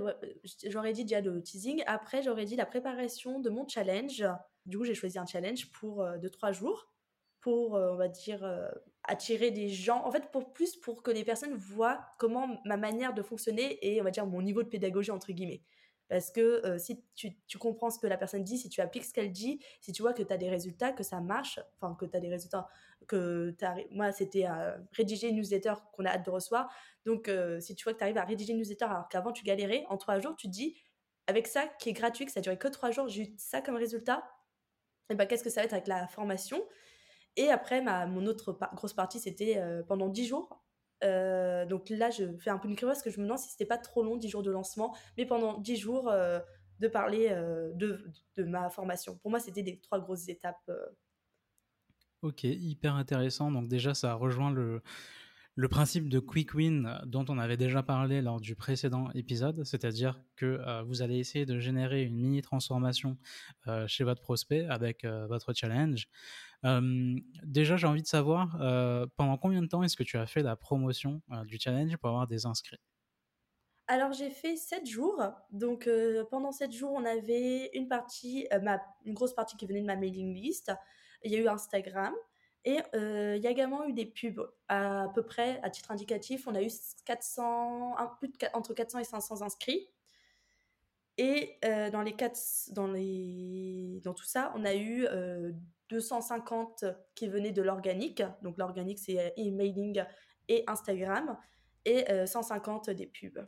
j'aurais 0.66 0.94
dit 0.94 1.04
déjà 1.04 1.20
le 1.20 1.42
teasing. 1.42 1.84
Après, 1.88 2.22
j'aurais 2.22 2.46
dit 2.46 2.56
la 2.56 2.68
préparation 2.68 3.40
de 3.40 3.50
mon 3.50 3.68
challenge. 3.68 4.24
Du 4.68 4.78
coup, 4.78 4.84
j'ai 4.84 4.94
choisi 4.94 5.18
un 5.18 5.26
challenge 5.26 5.72
pour 5.72 6.04
2-3 6.04 6.54
jours 6.54 6.88
pour, 7.42 7.74
on 7.74 7.96
va 7.96 8.08
dire, 8.08 8.46
attirer 9.04 9.52
des 9.52 9.70
gens, 9.70 10.06
en 10.06 10.12
fait, 10.12 10.30
pour 10.32 10.54
plus 10.54 10.76
pour 10.76 11.02
que 11.02 11.10
les 11.10 11.24
personnes 11.24 11.56
voient 11.56 12.00
comment 12.20 12.62
ma 12.66 12.78
manière 12.78 13.14
de 13.14 13.24
fonctionner 13.24 13.80
et, 13.82 14.00
on 14.00 14.04
va 14.04 14.12
dire, 14.12 14.28
mon 14.28 14.44
niveau 14.44 14.62
de 14.62 14.70
pédagogie, 14.70 15.12
entre 15.12 15.32
guillemets. 15.32 15.64
Parce 16.10 16.32
que 16.32 16.78
si 16.78 17.04
tu, 17.16 17.38
tu, 17.48 17.58
comprends 17.58 17.90
ce 17.90 18.00
que 18.00 18.08
la 18.08 18.18
personne 18.18 18.44
dit, 18.44 18.58
si 18.58 18.70
tu 18.70 18.80
appliques 18.80 19.06
ce 19.06 19.14
qu'elle 19.14 19.32
dit, 19.32 19.60
si 19.82 19.92
tu 19.92 20.02
vois 20.02 20.14
que 20.14 20.24
tu 20.24 20.32
as 20.32 20.38
des 20.38 20.50
résultats, 20.50 20.94
que 20.94 21.04
ça 21.04 21.20
marche, 21.20 21.60
enfin 21.76 21.96
que 21.96 22.06
tu 22.06 22.16
as 22.16 22.20
des 22.22 22.30
résultats, 22.30 22.70
que 23.08 23.56
moi 23.92 24.12
c'était 24.12 24.46
rédiger 24.94 25.30
une 25.30 25.36
newsletter 25.36 25.74
qu'on 25.94 26.06
a 26.06 26.12
hâte 26.12 26.26
de 26.26 26.30
recevoir. 26.30 26.74
Donc 27.06 27.30
si 27.60 27.76
tu 27.76 27.84
vois 27.84 27.94
que 27.94 27.98
tu 27.98 28.04
arrives 28.04 28.18
à 28.18 28.24
rédiger 28.24 28.54
une 28.54 28.60
newsletter 28.60 28.86
alors 28.86 29.10
qu'avant 29.10 29.34
tu 29.34 29.44
galérais, 29.44 29.86
en 29.90 29.98
trois 29.98 30.20
jours, 30.20 30.36
tu 30.38 30.48
te 30.48 30.54
dis, 30.54 30.78
avec 31.28 31.46
ça 31.46 31.68
qui 31.80 31.90
est 31.90 31.94
gratuit, 31.94 32.26
que 32.26 32.32
ça 32.32 32.40
duré 32.40 32.58
que 32.58 32.70
trois 32.70 32.92
jours, 32.92 33.10
j'ai 33.10 33.24
eu 33.24 33.34
ça 33.38 33.62
comme 33.62 33.76
résultat, 33.76 34.24
et 35.10 35.16
ben 35.16 35.26
qu'est-ce 35.26 35.44
que 35.44 35.50
ça 35.50 35.62
va 35.62 35.66
être 35.66 35.74
avec 35.74 35.88
la 35.88 36.08
formation? 36.08 36.64
Et 37.36 37.50
après, 37.50 37.82
ma, 37.82 38.08
mon 38.08 38.26
autre 38.26 38.58
grosse 38.74 38.94
partie, 38.94 39.20
c'était 39.20 39.62
pendant 39.88 40.08
dix 40.08 40.26
jours, 40.26 40.64
euh, 41.04 41.66
donc 41.66 41.90
là, 41.90 42.10
je 42.10 42.38
fais 42.38 42.50
un 42.50 42.58
peu 42.58 42.68
une 42.68 42.76
crise 42.76 42.88
parce 42.88 43.02
que 43.02 43.10
je 43.10 43.20
me 43.20 43.24
demande 43.24 43.40
si 43.40 43.50
c'était 43.50 43.66
pas 43.66 43.78
trop 43.78 44.04
long, 44.04 44.18
10 44.18 44.30
jours 44.30 44.44
de 44.44 44.52
lancement, 44.52 44.96
mais 45.18 45.26
pendant 45.26 45.60
10 45.60 45.78
jours 45.78 46.10
euh, 46.10 46.40
de 46.80 46.88
parler 46.88 47.28
euh, 47.30 47.72
de, 47.74 48.04
ma 48.44 48.70
formation. 48.70 49.18
Pour 49.18 49.32
moi, 49.32 49.40
c'était 49.40 49.64
des 49.64 49.80
trois 49.80 50.00
grosses 50.00 50.28
étapes. 50.28 50.72
Ok, 52.22 52.44
hyper 52.44 52.96
intéressant. 52.96 53.52
Donc 53.52 53.68
déjà, 53.68 53.94
ça 53.94 54.14
rejoint 54.14 54.52
le, 54.52 54.82
le 55.58 55.68
principe 55.68 56.08
de 56.08 56.20
quick 56.20 56.54
win 56.54 57.00
dont 57.06 57.26
on 57.30 57.40
avait 57.40 57.58
déjà 57.58 57.82
parlé 57.82 58.22
lors 58.22 58.40
du 58.40 58.56
précédent 58.56 59.10
épisode, 59.16 59.64
c'est-à-dire 59.66 60.22
que 60.36 60.84
vous 60.84 61.02
allez 61.02 61.18
essayer 61.18 61.48
de 61.48 61.60
générer 61.60 62.04
une 62.04 62.16
mini 62.16 62.42
transformation 62.44 63.18
chez 63.88 64.04
votre 64.04 64.22
prospect 64.22 64.66
avec 64.68 65.04
votre 65.04 65.54
challenge 65.54 66.08
déjà, 67.44 67.78
j'ai 67.78 67.88
envie 67.88 68.02
de 68.02 68.08
savoir 68.08 68.52
pendant 69.16 69.38
combien 69.38 69.62
de 69.62 69.68
temps 69.68 69.84
est-ce 69.84 69.96
que 69.96 70.04
tu 70.04 70.18
as 70.18 70.28
fait 70.28 70.44
la 70.44 70.56
promotion 70.56 71.22
du 71.46 71.58
challenge 71.60 71.98
pour 71.98 72.10
avoir 72.10 72.28
des 72.28 72.46
inscrits? 72.46 72.80
Alors 73.88 74.12
j'ai 74.12 74.30
fait 74.30 74.58
7 74.58 74.86
jours. 74.86 75.24
Donc 75.52 75.90
pendant 76.30 76.52
7 76.52 76.72
jours, 76.72 76.92
on 76.94 77.06
avait 77.06 77.70
une 77.74 77.88
partie, 77.88 78.48
une 79.06 79.14
grosse 79.14 79.34
partie 79.34 79.58
qui 79.58 79.66
venait 79.66 79.82
de 79.82 79.86
ma 79.86 79.96
mailing 79.96 80.34
list. 80.36 80.72
Il 81.24 81.32
y 81.32 81.36
a 81.36 81.40
eu 81.40 81.48
Instagram. 81.48 82.14
Et 82.66 82.80
il 82.94 83.42
y 83.42 83.48
a 83.48 83.50
également 83.50 83.86
eu 83.86 83.94
des 83.94 84.06
pubs. 84.06 84.42
À, 84.68 85.08
peu 85.16 85.24
près, 85.24 85.62
à 85.64 85.70
titre 85.70 85.92
indicatif, 85.92 86.48
on 86.48 86.56
a 86.56 86.62
eu 86.62 86.70
400, 87.06 87.96
plus 88.20 88.28
de, 88.28 88.34
entre 88.54 88.74
400 88.74 89.00
et 89.00 89.04
500 89.06 89.42
inscrits. 89.42 89.88
Et 91.18 91.58
dans, 91.92 92.02
les 92.02 92.14
quatre, 92.14 92.40
dans, 92.72 92.88
les, 92.88 94.02
dans 94.04 94.14
tout 94.14 94.26
ça, 94.26 94.52
on 94.56 94.66
a 94.66 94.76
eu 94.76 95.08
250 95.90 96.86
qui 97.16 97.28
venaient 97.28 97.52
de 97.52 97.62
l'organique. 97.62 98.24
Donc 98.42 98.58
l'organique, 98.58 99.00
c'est 99.00 99.20
euh, 99.20 99.30
emailing 99.38 100.04
et 100.48 100.64
Instagram. 100.68 101.38
Et 101.86 102.06
150 102.26 102.90
euh, 102.90 102.94
des 102.94 103.08
pubs. 103.08 103.48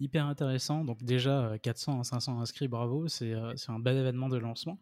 Hyper 0.00 0.26
intéressant. 0.26 0.84
Donc 0.84 1.02
déjà, 1.04 1.56
400 1.62 2.00
à 2.00 2.04
500 2.04 2.40
inscrits, 2.40 2.68
bravo. 2.68 3.06
C'est 3.06 3.32
euh, 3.32 3.54
un 3.68 3.78
bel 3.78 3.96
événement 3.96 4.28
de 4.28 4.38
lancement. 4.38 4.78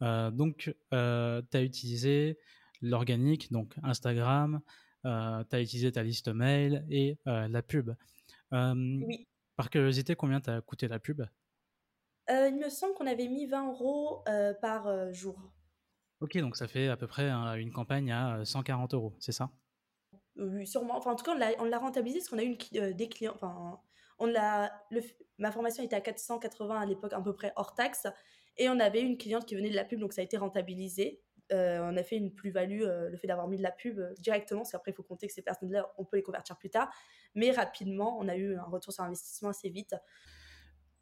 Donc, 0.00 0.74
tu 0.90 0.96
as 0.96 1.62
utilisé 1.62 2.38
l'organique, 2.82 3.52
donc 3.52 3.74
Instagram, 3.82 4.60
tu 5.04 5.08
as 5.08 5.60
utilisé 5.60 5.92
ta 5.92 6.02
liste 6.02 6.28
mail 6.28 6.84
et 6.90 7.18
la 7.26 7.62
pub. 7.62 7.94
oui. 8.52 9.26
Par 9.56 9.68
curiosité, 9.68 10.16
combien 10.16 10.40
t'a 10.40 10.62
coûté 10.62 10.88
la 10.88 10.98
pub? 10.98 11.22
Il 12.28 12.56
me 12.56 12.70
semble 12.70 12.94
qu'on 12.94 13.06
avait 13.06 13.28
mis 13.28 13.46
20 13.46 13.68
euros 13.68 14.24
par 14.60 15.12
jour. 15.12 15.38
Ok, 16.20 16.36
donc 16.38 16.56
ça 16.56 16.68
fait 16.68 16.88
à 16.88 16.96
peu 16.96 17.06
près 17.06 17.30
une 17.30 17.72
campagne 17.72 18.12
à 18.12 18.44
140 18.44 18.94
euros, 18.94 19.14
c'est 19.18 19.32
ça? 19.32 19.50
Oui, 20.36 20.66
sûrement. 20.66 20.96
Enfin, 20.96 21.12
en 21.12 21.16
tout 21.16 21.24
cas, 21.24 21.36
on 21.58 21.64
l'a 21.64 21.78
rentabilisé 21.78 22.20
parce 22.20 22.28
qu'on 22.28 22.38
a 22.38 22.44
eu 22.44 22.56
euh, 22.76 22.92
des 22.92 23.08
clients. 23.08 23.32
Enfin, 23.34 23.80
on 24.18 24.26
l'a. 24.26 24.72
Ma 25.38 25.50
formation 25.50 25.82
était 25.82 25.96
à 25.96 26.00
480 26.00 26.80
à 26.80 26.86
l'époque, 26.86 27.12
à 27.12 27.20
peu 27.20 27.34
près 27.34 27.52
hors 27.56 27.74
taxe. 27.74 28.06
Et 28.56 28.68
on 28.68 28.78
avait 28.78 29.02
une 29.02 29.16
cliente 29.16 29.46
qui 29.46 29.54
venait 29.54 29.70
de 29.70 29.76
la 29.76 29.84
pub, 29.84 30.00
donc 30.00 30.12
ça 30.12 30.20
a 30.20 30.24
été 30.24 30.36
rentabilisé. 30.36 31.20
Euh, 31.52 31.80
on 31.82 31.96
a 31.96 32.02
fait 32.02 32.16
une 32.16 32.32
plus-value, 32.32 32.82
euh, 32.82 33.08
le 33.08 33.16
fait 33.16 33.26
d'avoir 33.26 33.48
mis 33.48 33.56
de 33.56 33.62
la 33.62 33.72
pub 33.72 34.00
directement, 34.18 34.60
parce 34.60 34.72
qu'après, 34.72 34.92
il 34.92 34.94
faut 34.94 35.02
compter 35.02 35.26
que 35.26 35.32
ces 35.32 35.42
personnes-là, 35.42 35.92
on 35.98 36.04
peut 36.04 36.16
les 36.16 36.22
convertir 36.22 36.56
plus 36.56 36.70
tard. 36.70 36.88
Mais 37.34 37.50
rapidement, 37.50 38.18
on 38.18 38.28
a 38.28 38.36
eu 38.36 38.56
un 38.56 38.64
retour 38.64 38.92
sur 38.92 39.02
investissement 39.02 39.50
assez 39.50 39.68
vite. 39.68 39.94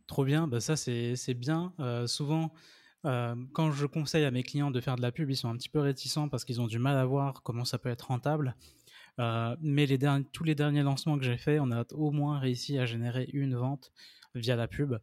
Trop 0.06 0.24
bien, 0.24 0.48
bah 0.48 0.60
ça 0.60 0.74
c'est 0.74 1.34
bien. 1.34 1.74
souvent, 2.06 2.50
quand 3.02 3.72
je 3.72 3.84
conseille 3.84 4.24
à 4.24 4.30
mes 4.30 4.42
clients 4.42 4.70
de 4.70 4.80
faire 4.80 4.96
de 4.96 5.02
la 5.02 5.12
pub, 5.12 5.28
ils 5.28 5.36
sont 5.36 5.50
un 5.50 5.56
petit 5.56 5.68
peu 5.68 5.80
réticents 5.80 6.30
parce 6.30 6.46
qu'ils 6.46 6.62
ont 6.62 6.66
du 6.66 6.78
mal 6.78 6.96
à 6.96 7.04
voir 7.04 7.42
comment 7.42 7.66
ça 7.66 7.78
peut 7.78 7.90
être 7.90 8.06
rentable. 8.06 8.56
mais 9.60 9.86
tous 10.32 10.44
les 10.44 10.54
derniers 10.54 10.82
lancements 10.82 11.18
que 11.18 11.24
j'ai 11.24 11.36
faits, 11.36 11.60
on 11.60 11.70
a 11.72 11.84
au 11.92 12.10
moins 12.10 12.38
réussi 12.38 12.78
à 12.78 12.86
générer 12.86 13.28
une 13.34 13.54
vente 13.54 13.92
via 14.34 14.56
la 14.56 14.66
pub. 14.66 14.96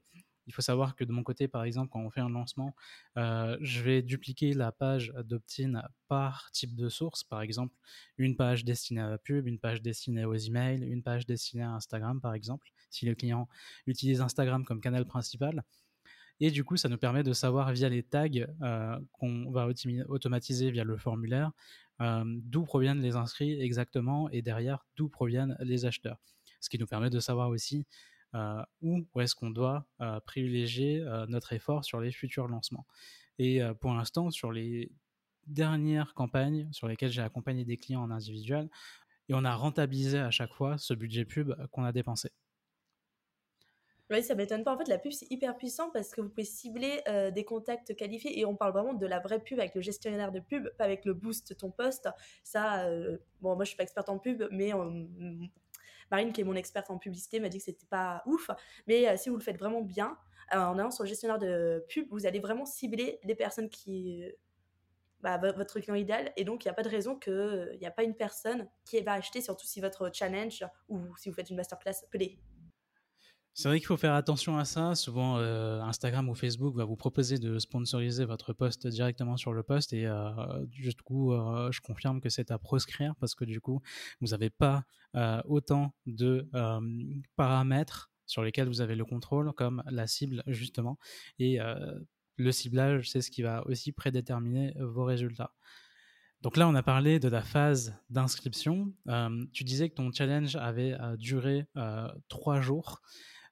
Il 0.48 0.54
faut 0.54 0.62
savoir 0.62 0.96
que 0.96 1.04
de 1.04 1.12
mon 1.12 1.24
côté, 1.24 1.48
par 1.48 1.64
exemple, 1.64 1.90
quand 1.92 2.02
on 2.02 2.10
fait 2.10 2.22
un 2.22 2.30
lancement, 2.30 2.76
je 3.16 3.82
vais 3.82 4.02
dupliquer 4.02 4.54
la 4.54 4.72
page 4.72 5.14
d'opt-in 5.24 5.82
par 6.08 6.50
type 6.52 6.76
de 6.76 6.90
source. 6.90 7.24
Par 7.24 7.42
exemple, 7.42 7.74
une 8.18 8.36
page 8.36 8.64
destinée 8.64 9.02
à 9.02 9.10
la 9.10 9.18
pub, 9.18 9.48
une 9.48 9.60
page 9.60 9.82
destinée 9.82 10.26
aux 10.26 10.36
emails, 10.36 10.84
une 10.84 11.04
page 11.04 11.26
destinée 11.26 11.64
à 11.64 11.72
Instagram, 11.72 12.22
par 12.22 12.34
exemple, 12.34 12.70
si 12.90 13.06
le 13.06 13.16
client 13.16 13.48
utilise 13.88 14.22
Instagram 14.22 14.66
comme 14.66 14.82
canal 14.82 15.06
principal. 15.06 15.64
Et 16.40 16.52
du 16.52 16.64
coup, 16.64 16.76
ça 16.76 16.90
nous 16.90 16.98
permet 16.98 17.24
de 17.24 17.34
savoir 17.34 17.72
via 17.72 17.88
les 17.88 18.04
tags 18.04 18.28
euh, 18.62 19.00
qu'on 19.14 19.52
va 19.52 19.68
automatiser 20.10 20.70
via 20.70 20.84
le 20.84 20.98
formulaire 20.98 21.52
euh, 22.02 22.24
d'où 22.26 22.64
proviennent 22.64 23.02
les 23.02 23.16
inscrits 23.16 23.60
exactement 23.62 24.30
et 24.30 24.42
derrière 24.42 24.86
d'où 24.98 25.08
proviennent 25.08 25.56
les 25.62 25.86
acheteurs. 25.86 26.20
Ce 26.60 26.70
qui 26.70 26.78
nous 26.78 26.88
permet 26.88 27.10
de 27.10 27.20
savoir 27.20 27.50
aussi 27.50 27.86
euh, 28.34 28.62
où 28.82 29.06
est-ce 29.20 29.36
qu'on 29.36 29.50
doit 29.50 29.86
privilégier 30.26 31.04
notre 31.28 31.54
effort 31.54 31.86
sur 31.86 32.00
les 32.00 32.12
futurs 32.12 32.48
lancements. 32.48 32.86
Et 33.40 33.62
pour 33.80 33.94
l'instant, 33.94 34.32
sur 34.32 34.52
les 34.52 34.92
dernières 35.48 36.14
campagnes 36.14 36.68
sur 36.72 36.88
lesquelles 36.88 37.12
j'ai 37.12 37.22
accompagné 37.22 37.66
des 37.66 37.78
clients 37.78 38.02
en 38.02 38.12
individuel, 38.12 38.70
et 39.30 39.34
on 39.34 39.44
a 39.44 39.56
rentabilisé 39.56 40.20
à 40.20 40.32
chaque 40.32 40.54
fois 40.54 40.78
ce 40.78 40.94
budget 40.94 41.26
pub 41.26 41.54
qu'on 41.72 41.84
a 41.84 41.92
dépensé. 41.92 42.30
Oui, 44.12 44.22
ça 44.22 44.36
m'étonne 44.36 44.64
pas. 44.64 44.74
En 44.74 44.78
fait, 44.78 44.88
la 44.88 45.00
pub, 45.00 45.12
c'est 45.12 45.32
hyper 45.32 45.58
puissant 45.58 45.90
parce 45.90 46.12
que 46.12 46.22
vous 46.22 46.30
pouvez 46.30 46.44
cibler 46.44 47.02
euh, 47.08 47.32
des 47.32 47.44
contacts 47.44 47.96
qualifiés 47.96 48.40
et 48.40 48.46
on 48.46 48.56
parle 48.56 48.74
vraiment 48.74 48.94
de 48.94 49.06
la 49.08 49.20
vraie 49.20 49.40
pub 49.40 49.60
avec 49.60 49.74
le 49.74 49.82
gestionnaire 49.82 50.32
de 50.32 50.40
pub, 50.40 50.70
pas 50.78 50.84
avec 50.84 51.06
le 51.06 51.16
boost 51.16 51.58
ton 51.58 51.72
poste. 51.72 52.08
Ça, 52.44 52.86
euh, 52.86 53.18
bon, 53.42 53.56
moi, 53.56 53.64
je 53.64 53.70
suis 53.70 53.78
pas 53.78 53.84
experte 53.84 54.10
en 54.10 54.20
pub, 54.20 54.44
mais 54.52 54.74
Marine, 56.12 56.32
qui 56.32 56.42
est 56.42 56.44
mon 56.44 56.56
experte 56.56 56.90
en 56.90 56.98
publicité, 56.98 57.40
m'a 57.40 57.50
dit 57.50 57.58
que 57.58 57.66
c'était 57.66 57.88
pas 57.88 58.24
ouf. 58.26 58.50
Mais 58.88 59.08
euh, 59.08 59.18
si 59.18 59.30
vous 59.30 59.36
le 59.36 59.42
faites 59.42 59.58
vraiment 59.58 59.82
bien, 59.82 60.18
en 60.52 60.78
allant 60.78 60.92
sur 60.92 61.04
le 61.04 61.10
gestionnaire 61.10 61.40
de 61.40 61.84
pub, 61.90 62.08
vous 62.12 62.26
allez 62.26 62.40
vraiment 62.40 62.66
cibler 62.66 63.20
les 63.24 63.36
personnes 63.36 63.70
qui. 63.70 64.24
Bah, 65.22 65.40
votre 65.40 65.80
client 65.80 65.96
idéal 65.96 66.32
et 66.38 66.44
donc 66.44 66.66
il 66.66 66.68
n'y 66.68 66.72
a 66.72 66.76
pas 66.76 66.84
de 66.84 66.90
raison 66.90 67.18
qu'il 67.18 67.78
n'y 67.80 67.88
a 67.88 67.90
pas 67.90 68.04
une 68.04 68.14
personne 68.14 68.70
qui 68.84 69.02
va 69.02 69.14
acheter 69.14 69.42
surtout 69.42 69.66
si 69.66 69.82
votre 69.82 70.12
challenge 70.14 70.64
ou 70.88 71.00
si 71.18 71.30
vous 71.30 71.36
faites 71.36 71.50
une 71.50 71.56
masterclass 71.56 72.06
plaît 72.12 72.38
c'est 73.58 73.70
vrai 73.70 73.80
qu'il 73.80 73.88
faut 73.88 73.96
faire 73.96 74.16
attention 74.16 74.58
à 74.58 74.66
ça. 74.66 74.96
Souvent, 74.96 75.38
euh, 75.38 75.80
Instagram 75.80 76.28
ou 76.28 76.36
Facebook 76.36 76.76
va 76.76 76.84
vous 76.84 76.98
proposer 76.98 77.40
de 77.40 77.58
sponsoriser 77.58 78.26
votre 78.26 78.52
post 78.52 78.86
directement 78.86 79.38
sur 79.38 79.54
le 79.54 79.64
post 79.64 79.94
et 79.94 80.06
euh, 80.06 80.66
du 80.66 80.94
coup, 80.94 81.32
euh, 81.32 81.72
je 81.72 81.80
confirme 81.80 82.20
que 82.20 82.28
c'est 82.28 82.52
à 82.52 82.60
proscrire 82.60 83.16
parce 83.16 83.34
que 83.34 83.46
du 83.46 83.62
coup, 83.62 83.82
vous 84.20 84.28
n'avez 84.28 84.50
pas 84.50 84.84
autant 85.46 85.94
de 86.06 86.50
paramètres 87.38 88.12
sur 88.26 88.44
lesquels 88.44 88.68
vous 88.68 88.82
avez 88.82 88.96
le 88.96 89.06
contrôle 89.06 89.54
comme 89.54 89.82
la 89.90 90.08
cible 90.08 90.44
justement. 90.48 91.00
Et 91.40 91.58
le 92.36 92.52
ciblage, 92.52 93.10
c'est 93.10 93.22
ce 93.22 93.32
qui 93.32 93.42
va 93.42 93.66
aussi 93.66 93.94
prédéterminer 93.94 94.74
vos 94.78 95.06
résultats. 95.06 95.54
Donc 96.42 96.58
là, 96.58 96.68
on 96.68 96.76
a 96.76 96.84
parlé 96.84 97.20
de 97.20 97.30
la 97.30 97.42
phase 97.42 97.98
d'inscription. 98.10 98.94
tu 99.54 99.64
disais 99.64 99.90
que 99.90 99.96
ton 99.96 100.12
challenge 100.12 100.58
avait 100.58 100.98
duré 101.18 101.66
trois 102.28 102.60
jours 102.60 103.02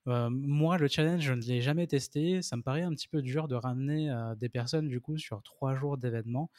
moi, 0.05 0.77
le 0.77 0.87
challenge, 0.87 1.21
je 1.21 1.33
ne 1.33 1.41
l'ai 1.41 1.61
jamais 1.61 1.87
testé. 1.87 2.41
Ça 2.41 2.55
me 2.57 2.61
paraît 2.61 2.81
un 2.81 2.91
petit 2.91 3.07
peu 3.07 3.21
dur 3.21 3.47
de 3.47 3.55
ramener 3.55 4.13
des 4.37 4.49
personnes 4.49 4.87
du 4.87 4.99
coup 5.01 5.17
sur 5.17 5.41
trois 5.43 5.75
jours 5.75 5.97
d'événement. 5.97 6.49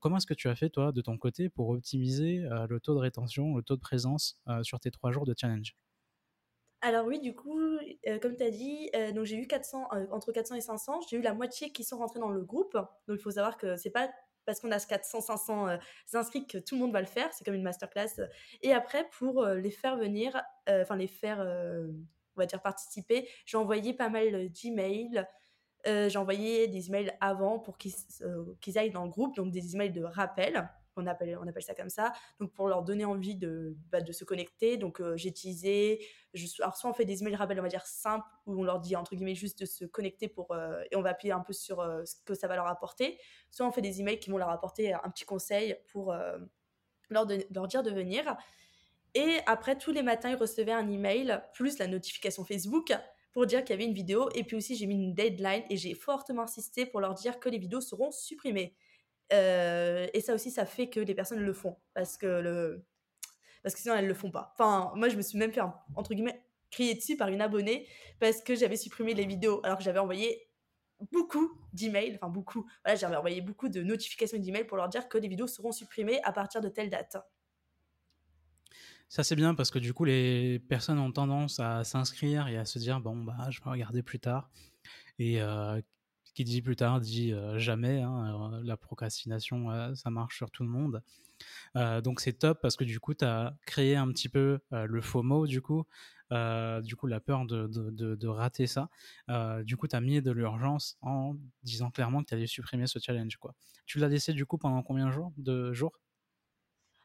comment 0.00 0.16
est-ce 0.18 0.26
que 0.26 0.34
tu 0.34 0.48
as 0.48 0.56
fait 0.56 0.70
toi 0.70 0.92
de 0.92 1.00
ton 1.00 1.16
côté 1.18 1.48
pour 1.48 1.68
optimiser 1.70 2.46
le 2.68 2.80
taux 2.80 2.94
de 2.94 3.00
rétention, 3.00 3.56
le 3.56 3.62
taux 3.62 3.76
de 3.76 3.80
présence 3.80 4.40
sur 4.62 4.80
tes 4.80 4.90
trois 4.90 5.12
jours 5.12 5.24
de 5.26 5.34
challenge? 5.38 5.76
Alors 6.80 7.06
oui, 7.06 7.18
du 7.20 7.34
coup, 7.34 7.58
comme 8.22 8.36
tu 8.36 8.42
as 8.44 8.50
dit, 8.50 8.90
donc 9.14 9.24
j'ai 9.24 9.36
eu 9.36 9.46
400, 9.48 9.88
entre 10.12 10.30
400 10.32 10.54
et 10.54 10.60
500, 10.60 11.00
j'ai 11.10 11.16
eu 11.16 11.22
la 11.22 11.34
moitié 11.34 11.72
qui 11.72 11.82
sont 11.82 11.98
rentrés 11.98 12.20
dans 12.20 12.30
le 12.30 12.42
groupe. 12.44 12.74
Donc 12.74 13.18
il 13.18 13.22
faut 13.22 13.32
savoir 13.32 13.56
que 13.58 13.76
c'est 13.76 13.90
pas 13.90 14.08
parce 14.44 14.60
qu'on 14.60 14.70
a 14.70 14.78
400, 14.80 15.20
500 15.20 15.66
inscrits 16.14 16.46
que 16.46 16.56
tout 16.58 16.76
le 16.76 16.80
monde 16.80 16.92
va 16.92 17.00
le 17.00 17.06
faire. 17.06 17.32
C'est 17.32 17.44
comme 17.44 17.54
une 17.54 17.64
masterclass. 17.64 18.28
Et 18.62 18.72
après, 18.72 19.08
pour 19.10 19.44
les 19.44 19.70
faire 19.72 19.96
venir, 19.96 20.40
enfin 20.68 20.94
les 20.96 21.08
faire 21.08 21.44
on 22.38 22.42
va 22.42 22.46
dire, 22.46 22.62
participer, 22.62 23.28
j'ai 23.44 23.56
envoyé 23.56 23.92
pas 23.92 24.08
mal 24.08 24.48
d'emails. 24.50 25.26
Euh, 25.86 26.08
j'ai 26.08 26.18
envoyé 26.18 26.68
des 26.68 26.88
emails 26.88 27.12
avant 27.20 27.58
pour 27.58 27.78
qu'ils 27.78 27.92
euh, 28.22 28.54
aillent 28.76 28.90
dans 28.90 29.04
le 29.04 29.10
groupe, 29.10 29.36
donc 29.36 29.50
des 29.50 29.74
emails 29.74 29.92
de 29.92 30.02
rappel. 30.02 30.68
on 30.96 31.06
appelle, 31.06 31.38
on 31.40 31.46
appelle 31.46 31.62
ça 31.62 31.74
comme 31.74 31.88
ça. 31.88 32.12
Donc, 32.40 32.52
pour 32.52 32.68
leur 32.68 32.82
donner 32.82 33.04
envie 33.04 33.36
de, 33.36 33.76
bah, 33.90 34.00
de 34.00 34.12
se 34.12 34.24
connecter. 34.24 34.76
Donc, 34.76 35.00
j'ai 35.16 35.32
teasé. 35.32 36.04
Je, 36.34 36.46
alors, 36.60 36.76
soit 36.76 36.90
on 36.90 36.94
fait 36.94 37.04
des 37.04 37.22
emails 37.22 37.36
rappels, 37.36 37.58
on 37.58 37.62
va 37.62 37.68
dire 37.68 37.86
simples, 37.86 38.26
où 38.46 38.60
on 38.60 38.64
leur 38.64 38.80
dit, 38.80 38.96
entre 38.96 39.14
guillemets, 39.14 39.36
juste 39.36 39.60
de 39.60 39.66
se 39.66 39.84
connecter 39.84 40.28
pour, 40.28 40.54
et 40.90 40.96
on 40.96 41.02
va 41.02 41.10
appuyer 41.10 41.32
un 41.32 41.40
peu 41.40 41.52
sur 41.52 41.78
ce 42.04 42.14
que 42.24 42.34
ça 42.34 42.48
va 42.48 42.56
leur 42.56 42.66
apporter. 42.66 43.18
Soit 43.50 43.66
on 43.66 43.72
fait 43.72 43.82
des 43.82 44.00
emails 44.00 44.18
qui 44.18 44.30
vont 44.30 44.38
leur 44.38 44.50
apporter 44.50 44.92
un 44.92 45.10
petit 45.10 45.24
conseil 45.24 45.76
pour 45.92 46.12
leur, 47.10 47.26
leur 47.50 47.68
dire 47.68 47.82
de 47.82 47.90
venir. 47.90 48.36
Et 49.14 49.38
après, 49.46 49.76
tous 49.76 49.92
les 49.92 50.02
matins, 50.02 50.30
ils 50.30 50.36
recevaient 50.36 50.72
un 50.72 50.88
email 50.90 51.40
plus 51.52 51.78
la 51.78 51.86
notification 51.86 52.44
Facebook 52.44 52.92
pour 53.32 53.46
dire 53.46 53.64
qu'il 53.64 53.70
y 53.70 53.78
avait 53.78 53.84
une 53.84 53.94
vidéo. 53.94 54.28
Et 54.34 54.44
puis 54.44 54.56
aussi, 54.56 54.76
j'ai 54.76 54.86
mis 54.86 54.94
une 54.94 55.14
deadline 55.14 55.62
et 55.70 55.76
j'ai 55.76 55.94
fortement 55.94 56.42
insisté 56.42 56.86
pour 56.86 57.00
leur 57.00 57.14
dire 57.14 57.38
que 57.38 57.48
les 57.48 57.58
vidéos 57.58 57.80
seront 57.80 58.10
supprimées. 58.10 58.74
Euh, 59.32 60.06
et 60.14 60.20
ça 60.20 60.34
aussi, 60.34 60.50
ça 60.50 60.66
fait 60.66 60.88
que 60.88 61.00
les 61.00 61.14
personnes 61.14 61.40
le 61.40 61.52
font 61.52 61.76
parce 61.94 62.16
que, 62.16 62.82
parce 63.62 63.74
que 63.74 63.80
sinon, 63.80 63.94
elles 63.94 64.06
le 64.08 64.14
font 64.14 64.30
pas. 64.30 64.52
Enfin, 64.54 64.92
moi, 64.96 65.08
je 65.08 65.16
me 65.16 65.22
suis 65.22 65.38
même 65.38 65.52
fait, 65.52 65.60
entre 65.94 66.14
guillemets, 66.14 66.42
crier 66.70 66.94
dessus 66.94 67.16
par 67.16 67.28
une 67.28 67.40
abonnée 67.40 67.86
parce 68.20 68.42
que 68.42 68.54
j'avais 68.54 68.76
supprimé 68.76 69.14
les 69.14 69.26
vidéos 69.26 69.60
alors 69.64 69.78
que 69.78 69.84
j'avais 69.84 69.98
envoyé 69.98 70.48
beaucoup 71.12 71.52
d'emails, 71.72 72.16
enfin 72.16 72.28
beaucoup, 72.28 72.68
voilà, 72.84 72.96
j'avais 72.96 73.16
envoyé 73.16 73.40
beaucoup 73.40 73.68
de 73.68 73.82
notifications 73.82 74.38
d'emails 74.38 74.64
pour 74.64 74.76
leur 74.76 74.88
dire 74.88 75.08
que 75.08 75.18
les 75.18 75.28
vidéos 75.28 75.46
seront 75.46 75.72
supprimées 75.72 76.20
à 76.24 76.32
partir 76.32 76.60
de 76.60 76.68
telle 76.68 76.90
date. 76.90 77.16
Ça, 79.08 79.24
c'est 79.24 79.36
bien 79.36 79.54
parce 79.54 79.70
que 79.70 79.78
du 79.78 79.94
coup, 79.94 80.04
les 80.04 80.58
personnes 80.58 80.98
ont 80.98 81.10
tendance 81.12 81.60
à 81.60 81.82
s'inscrire 81.82 82.46
et 82.48 82.58
à 82.58 82.66
se 82.66 82.78
dire 82.78 83.00
bon, 83.00 83.16
bah, 83.16 83.48
je 83.50 83.58
vais 83.62 83.70
regarder 83.70 84.02
plus 84.02 84.20
tard. 84.20 84.50
Et 85.18 85.40
euh, 85.40 85.80
qui 86.34 86.44
dit 86.44 86.62
plus 86.62 86.76
tard 86.76 87.00
dit 87.00 87.32
euh, 87.32 87.58
jamais. 87.58 88.02
Hein, 88.02 88.52
euh, 88.52 88.60
la 88.62 88.76
procrastination, 88.76 89.94
ça 89.94 90.10
marche 90.10 90.36
sur 90.36 90.50
tout 90.50 90.62
le 90.62 90.68
monde. 90.68 91.02
donc, 92.04 92.20
c'est 92.20 92.34
top 92.34 92.60
parce 92.60 92.76
que 92.76 92.84
du 92.84 93.00
coup, 93.00 93.14
tu 93.14 93.24
as 93.24 93.56
créé 93.66 93.96
un 93.96 94.08
petit 94.08 94.28
peu 94.28 94.60
le 94.72 95.00
FOMO, 95.00 95.46
du 95.46 95.62
coup. 95.62 95.86
du 96.30 96.96
coup, 96.96 97.06
la 97.06 97.20
peur 97.20 97.46
de, 97.46 98.26
rater 98.26 98.66
ça. 98.66 98.90
du 99.64 99.78
coup, 99.78 99.88
tu 99.88 99.96
as 99.96 100.00
mis 100.02 100.20
de 100.20 100.30
l'urgence 100.32 100.98
en 101.00 101.34
disant 101.62 101.90
clairement 101.90 102.22
que 102.22 102.28
tu 102.28 102.34
allais 102.34 102.46
supprimer 102.46 102.86
ce 102.86 102.98
challenge. 102.98 103.38
Quoi. 103.38 103.54
Tu 103.86 103.98
l'as 103.98 104.08
laissé 104.08 104.34
du 104.34 104.44
coup 104.44 104.58
pendant 104.58 104.82
combien 104.82 105.10
de 105.38 105.72
jours? 105.72 105.98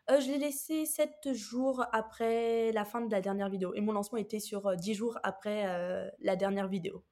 Euh, 0.09 0.19
je 0.19 0.27
l'ai 0.31 0.37
laissé 0.37 0.85
7 0.85 1.33
jours 1.33 1.85
après 1.93 2.71
la 2.73 2.83
fin 2.83 3.01
de 3.01 3.11
la 3.11 3.21
dernière 3.21 3.49
vidéo. 3.49 3.73
Et 3.73 3.81
mon 3.81 3.93
lancement 3.93 4.17
était 4.17 4.39
sur 4.39 4.75
10 4.75 4.91
euh, 4.91 4.93
jours 4.93 5.19
après 5.23 5.65
euh, 5.67 6.09
la 6.19 6.35
dernière 6.35 6.67
vidéo. 6.67 7.03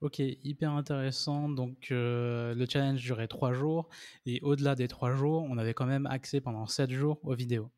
Ok, 0.00 0.18
hyper 0.18 0.72
intéressant. 0.72 1.48
Donc 1.48 1.88
le 1.90 2.66
challenge 2.68 3.00
durait 3.02 3.28
3 3.28 3.52
jours. 3.52 3.88
Et 4.26 4.40
au-delà 4.42 4.74
des 4.74 4.88
3 4.88 5.12
jours, 5.12 5.42
on 5.48 5.58
avait 5.58 5.74
quand 5.74 5.86
même 5.86 6.06
accès 6.06 6.40
pendant 6.40 6.66
7 6.66 6.90
jours 6.90 7.20
aux 7.22 7.34
vidéos. 7.34 7.70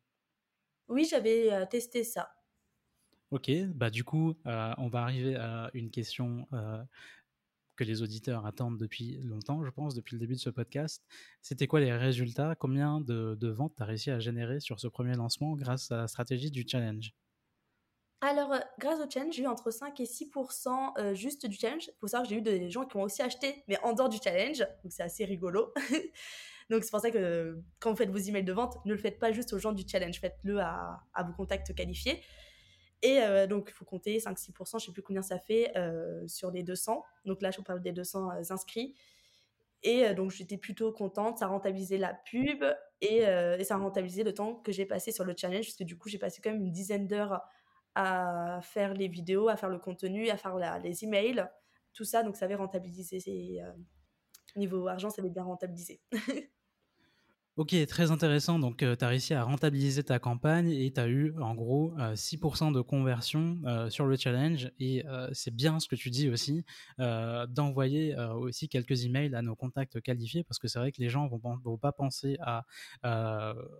Oui, 0.87 1.05
j'avais 1.09 1.65
testé 1.67 2.03
ça. 2.03 2.31
Ok, 3.31 3.51
bah 3.75 3.89
du 3.89 4.05
coup, 4.05 4.35
on 4.45 4.87
va 4.87 5.01
arriver 5.01 5.35
à 5.35 5.69
une 5.73 5.89
question 5.89 6.47
que 7.77 7.83
les 7.83 8.01
auditeurs 8.01 8.45
attendent 8.45 8.77
depuis 8.77 9.17
longtemps, 9.23 9.63
je 9.63 9.69
pense, 9.69 9.95
depuis 9.95 10.15
le 10.15 10.19
début 10.19 10.35
de 10.35 10.39
ce 10.39 10.49
podcast. 10.49 11.05
C'était 11.41 11.67
quoi 11.67 11.79
les 11.79 11.93
résultats? 11.93 12.55
Combien 12.55 12.99
de, 12.99 13.47
ventes 13.47 13.75
tu 13.77 13.83
as 13.83 13.85
réussi 13.85 14.11
à 14.11 14.19
générer 14.19 14.59
sur 14.59 14.79
ce 14.79 14.87
premier 14.87 15.15
lancement 15.15 15.55
grâce 15.55 15.91
à 15.91 15.97
la 15.97 16.07
stratégie 16.07 16.51
du 16.51 16.65
challenge? 16.67 17.13
Alors, 18.21 18.51
euh, 18.51 18.59
grâce 18.79 18.99
au 18.99 19.09
challenge, 19.09 19.35
j'ai 19.35 19.43
eu 19.43 19.47
entre 19.47 19.71
5 19.71 19.99
et 19.99 20.05
6 20.05 20.31
euh, 20.97 21.13
juste 21.13 21.45
du 21.45 21.55
challenge. 21.55 21.89
Savoir 22.03 22.23
que 22.23 22.29
j'ai 22.29 22.37
eu 22.37 22.41
des 22.41 22.69
gens 22.69 22.85
qui 22.85 22.97
ont 22.97 23.03
aussi 23.03 23.21
acheté, 23.21 23.63
mais 23.67 23.77
en 23.83 23.93
dehors 23.93 24.09
du 24.09 24.17
challenge. 24.17 24.57
Donc, 24.57 24.91
c'est 24.91 25.03
assez 25.03 25.23
rigolo. 25.23 25.71
donc, 26.71 26.83
c'est 26.83 26.89
pour 26.89 26.99
ça 26.99 27.11
que 27.11 27.61
quand 27.79 27.91
vous 27.91 27.95
faites 27.95 28.09
vos 28.09 28.17
emails 28.17 28.43
de 28.43 28.53
vente, 28.53 28.83
ne 28.85 28.93
le 28.93 28.97
faites 28.99 29.19
pas 29.19 29.31
juste 29.31 29.53
aux 29.53 29.59
gens 29.59 29.71
du 29.71 29.83
challenge. 29.87 30.19
Faites-le 30.19 30.59
à, 30.59 30.99
vos 31.27 31.33
contacts 31.33 31.75
qualifiés. 31.75 32.23
Et 33.03 33.21
euh, 33.21 33.47
donc, 33.47 33.67
il 33.69 33.73
faut 33.73 33.85
compter 33.85 34.17
5-6%, 34.17 34.71
je 34.71 34.75
ne 34.75 34.79
sais 34.79 34.91
plus 34.91 35.03
combien 35.03 35.21
ça 35.21 35.39
fait, 35.39 35.71
euh, 35.77 36.27
sur 36.27 36.51
les 36.51 36.63
200. 36.63 37.03
Donc 37.25 37.41
là, 37.41 37.51
je 37.51 37.57
vous 37.57 37.63
parle 37.63 37.81
des 37.81 37.91
200 37.91 38.31
euh, 38.31 38.41
inscrits. 38.49 38.95
Et 39.83 40.13
donc, 40.15 40.31
j'étais 40.31 40.57
plutôt 40.57 40.91
contente. 40.91 41.37
Ça 41.37 41.45
a 41.45 41.47
rentabilisé 41.49 41.99
la 41.99 42.13
pub 42.13 42.63
et, 42.99 43.21
ça 43.63 43.75
a 43.75 43.77
rentabilisé 43.77 44.23
le 44.23 44.33
temps 44.33 44.55
que 44.55 44.71
j'ai 44.71 44.87
passé 44.87 45.11
sur 45.11 45.23
le 45.23 45.35
challenge, 45.37 45.67
parce 45.67 45.77
que 45.77 45.83
du 45.83 45.97
coup, 45.97 46.09
j'ai 46.09 46.17
passé 46.17 46.41
quand 46.43 46.51
même 46.51 46.61
une 46.61 46.71
dizaine 46.71 47.07
d'heures 47.07 47.41
à 47.93 48.59
faire 48.63 48.95
les 48.95 49.07
vidéos, 49.07 49.49
à 49.49 49.55
faire 49.55 49.69
le 49.69 49.77
contenu, 49.77 50.29
à 50.29 50.37
faire 50.37 50.57
les 50.79 51.03
emails, 51.03 51.45
tout 51.93 52.05
ça. 52.05 52.23
Donc, 52.23 52.35
ça 52.35 52.45
avait 52.45 52.55
rentabilisé. 52.55 53.61
niveau 54.55 54.87
argent, 54.87 55.11
ça 55.11 55.21
avait 55.21 55.29
bien 55.29 55.43
rentabilisé. 55.43 56.01
Ok, 57.57 57.75
très 57.87 58.11
intéressant. 58.11 58.59
Donc, 58.59 58.83
euh, 58.83 58.95
tu 58.95 59.03
as 59.03 59.07
réussi 59.07 59.33
à 59.33 59.43
rentabiliser 59.43 60.03
ta 60.03 60.19
campagne 60.19 60.69
et 60.69 60.93
tu 60.93 60.99
as 60.99 61.07
eu 61.07 61.33
en 61.39 61.55
gros 61.55 61.91
6% 62.13 62.69
euh, 62.69 62.71
de 62.71 62.81
conversion 62.81 63.57
euh, 63.65 63.89
sur 63.89 64.05
le 64.05 64.15
challenge. 64.15 64.69
Et 64.79 65.03
c'est 65.31 65.55
bien 65.55 65.79
ce 65.79 65.87
que 65.87 65.95
tu 65.95 66.11
dis 66.11 66.29
aussi, 66.29 66.63
d'envoyer 66.99 68.15
aussi 68.15 68.69
quelques 68.69 69.05
emails 69.05 69.33
à 69.33 69.41
nos 69.41 69.55
contacts 69.55 69.99
qualifiés 70.01 70.43
parce 70.43 70.59
que 70.59 70.67
c'est 70.67 70.77
vrai 70.77 70.91
que 70.91 71.01
les 71.01 71.09
gens 71.09 71.25
ne 71.25 71.63
vont, 71.63 71.77
pas 71.77 71.91
penser 71.91 72.37
à 72.41 72.63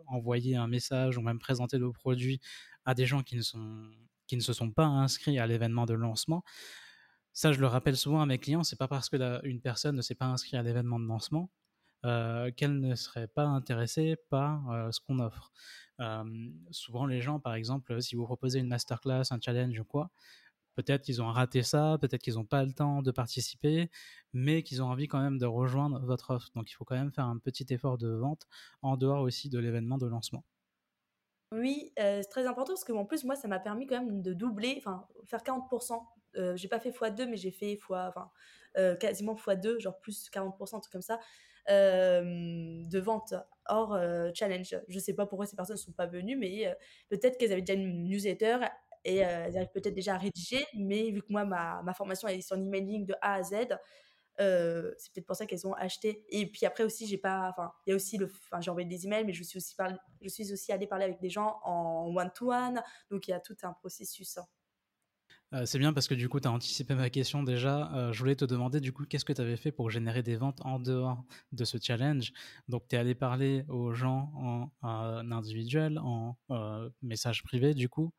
envoyer 0.08 0.56
un 0.56 0.68
message 0.68 1.20
ou 1.20 1.22
même 1.22 1.38
présenter 1.38 1.78
le 1.78 1.92
produit 1.92 2.40
à 2.86 2.96
des 2.96 3.06
gens 3.06 3.22
qui 3.22 3.36
ne, 3.36 3.44
sont, 3.44 3.92
qui 4.26 4.38
ne 4.38 4.42
se 4.42 4.54
sont 4.54 4.72
pas 4.72 4.86
inscrits 4.86 5.38
à 5.38 5.46
l'événement 5.46 5.86
de 5.86 5.94
lancement. 5.94 6.44
Ça, 7.32 7.52
je 7.52 7.60
le 7.60 7.68
rappelle 7.68 7.96
souvent 7.96 8.22
à 8.22 8.26
mes 8.26 8.40
clients, 8.40 8.64
c'est 8.64 8.80
pas 8.80 8.88
parce 8.88 9.08
que 9.08 9.46
une 9.46 9.62
personne 9.62 9.96
ne 9.96 10.02
s'est 10.02 10.16
pas 10.16 10.26
inscrite 10.26 10.56
à 10.56 10.64
l'événement 10.64 11.00
de 11.00 11.06
lancement 11.06 11.52
euh, 12.06 12.52
qu'elle 12.52 12.80
ne 12.80 12.96
serait 12.96 13.28
pas 13.28 13.46
intéressée 13.46 14.18
par 14.30 14.70
euh, 14.72 14.92
ce 14.92 15.00
qu'on 15.00 15.20
offre. 15.20 15.52
souvent, 16.72 17.06
les 17.08 17.22
gens, 17.22 17.40
par 17.40 17.56
exemple, 17.56 18.02
si 18.02 18.16
vous 18.16 18.26
proposez 18.26 18.60
une 18.60 18.68
masterclass, 18.68 19.24
un 19.32 19.40
challenge 19.42 19.80
ou 19.80 19.84
quoi, 19.84 20.12
peut-être 20.76 21.04
qu'ils 21.04 21.22
ont 21.24 21.32
raté 21.32 21.64
ça, 21.64 21.98
peut-être 22.00 22.22
qu'ils 22.22 22.36
n'ont 22.36 22.46
pas 22.46 22.64
le 22.64 22.72
temps 22.74 23.02
de 23.02 23.12
participer, 23.12 23.90
mais 24.34 24.62
qu'ils 24.62 24.84
ont 24.84 24.88
envie 24.88 25.08
quand 25.08 25.20
même 25.20 25.40
de 25.40 25.48
rejoindre 25.48 26.00
votre 26.06 26.32
offre. 26.32 26.50
Donc, 26.54 26.70
il 26.70 26.74
faut 26.76 26.86
quand 26.86 26.96
même 26.96 27.12
faire 27.12 27.26
un 27.26 27.40
petit 27.40 27.66
effort 27.72 27.98
de 27.98 28.10
vente 28.10 28.48
en 28.84 28.96
dehors 28.96 29.22
aussi 29.22 29.50
de 29.50 29.58
l'événement 29.58 29.98
de 29.98 30.06
lancement. 30.06 30.44
Oui, 31.54 31.94
c'est 31.98 32.30
très 32.30 32.46
important 32.46 32.74
parce 32.74 32.84
que 32.84 32.92
en 32.92 33.06
plus, 33.06 33.24
moi, 33.24 33.36
ça 33.36 33.48
m'a 33.48 33.60
permis 33.60 33.88
quand 33.88 34.00
même 34.04 34.22
de 34.22 34.34
doubler, 34.34 34.76
enfin, 34.78 35.08
faire 35.26 35.42
40%. 35.44 36.06
Euh, 36.36 36.56
j'ai 36.56 36.68
pas 36.68 36.80
fait 36.80 36.92
x2, 36.92 37.26
mais 37.28 37.38
j'ai 37.38 37.52
fait 37.52 37.78
fois, 37.78 38.14
enfin, 38.16 38.30
quasiment 39.00 39.34
x2, 39.34 39.80
genre 39.80 40.00
plus 40.00 40.30
40%, 40.30 40.76
un 40.76 40.80
truc 40.80 40.92
comme 40.92 41.02
ça. 41.02 41.20
Euh, 41.70 42.82
de 42.86 43.00
vente 43.00 43.34
hors 43.66 43.94
euh, 43.94 44.32
challenge. 44.34 44.80
Je 44.88 45.00
sais 45.00 45.14
pas 45.14 45.26
pourquoi 45.26 45.46
ces 45.46 45.58
personnes 45.58 45.76
ne 45.76 45.82
sont 45.82 45.92
pas 45.92 46.06
venues, 46.06 46.38
mais 46.38 46.66
euh, 46.66 46.74
peut-être 47.10 47.38
qu'elles 47.38 47.52
avaient 47.52 47.62
déjà 47.62 47.78
une 47.78 48.06
newsletter 48.06 48.60
et 49.04 49.18
elles 49.18 49.58
arrivent 49.58 49.72
peut-être 49.74 49.94
déjà 49.94 50.16
à 50.16 50.18
rédiger, 50.18 50.66
mais 50.74 51.12
vu 51.12 51.22
que 51.22 51.28
moi, 51.30 51.44
ma, 51.44 51.82
ma 51.84 51.94
formation 51.94 52.28
est 52.30 52.40
sur 52.42 52.56
l'emailing 52.56 53.06
de 53.06 53.16
A 53.22 53.34
à 53.36 53.44
Z, 53.44 53.54
c'est 54.38 55.14
peut-être 55.14 55.26
pour 55.26 55.36
ça 55.36 55.46
qu'elles 55.46 55.68
ont 55.68 55.74
acheté. 55.74 56.26
Et 56.30 56.46
puis 56.50 56.66
après 56.66 56.84
aussi, 56.84 57.06
j'ai 57.06 57.18
pas, 57.18 57.50
enfin, 57.50 57.72
il 57.86 57.92
y 57.92 57.94
a 57.94 57.96
aussi 57.96 58.18
le, 58.18 58.26
enfin, 58.26 58.62
j'ai 58.62 58.70
envoyé 58.70 58.88
des 58.88 59.06
emails, 59.06 59.26
mais 59.26 59.34
je 59.34 59.44
suis 59.44 59.58
aussi 59.58 60.54
aussi 60.54 60.72
allée 60.72 60.88
parler 60.88 61.06
avec 61.06 61.20
des 61.20 61.30
gens 61.30 61.60
en 61.64 62.14
one 62.16 62.32
to 62.34 62.52
one, 62.52 62.82
donc 63.10 63.28
il 63.28 63.32
y 63.32 63.34
a 63.34 63.40
tout 63.40 63.58
un 63.64 63.74
processus. 63.74 64.38
Hein. 64.38 64.46
Euh, 65.54 65.66
c'est 65.66 65.80
bien 65.80 65.94
parce 65.94 66.08
que 66.08 66.14
du 66.14 66.28
coup, 66.28 66.40
tu 66.42 66.48
as 66.48 66.52
anticipé 66.52 66.94
ma 66.94 67.10
question 67.10 67.42
déjà. 67.42 67.90
Euh, 67.94 68.12
je 68.12 68.20
voulais 68.20 68.36
te 68.36 68.44
demander 68.44 68.82
du 68.82 68.92
coup, 68.92 69.06
qu'est-ce 69.06 69.24
que 69.24 69.32
tu 69.32 69.42
avais 69.42 69.56
fait 69.56 69.72
pour 69.72 69.90
générer 69.90 70.22
des 70.22 70.36
ventes 70.36 70.60
en 70.66 70.80
dehors 70.80 71.24
de 71.54 71.64
ce 71.64 71.78
challenge? 71.82 72.34
Donc, 72.68 72.88
tu 72.90 72.96
es 72.96 73.00
allé 73.00 73.16
parler 73.16 73.64
aux 73.70 73.94
gens 73.94 74.32
en, 74.82 75.32
individuel, 75.32 76.00
en 76.00 76.38
euh, 76.52 76.90
message 77.02 77.44
privé 77.44 77.74
du 77.74 77.88
coup? 77.88 78.12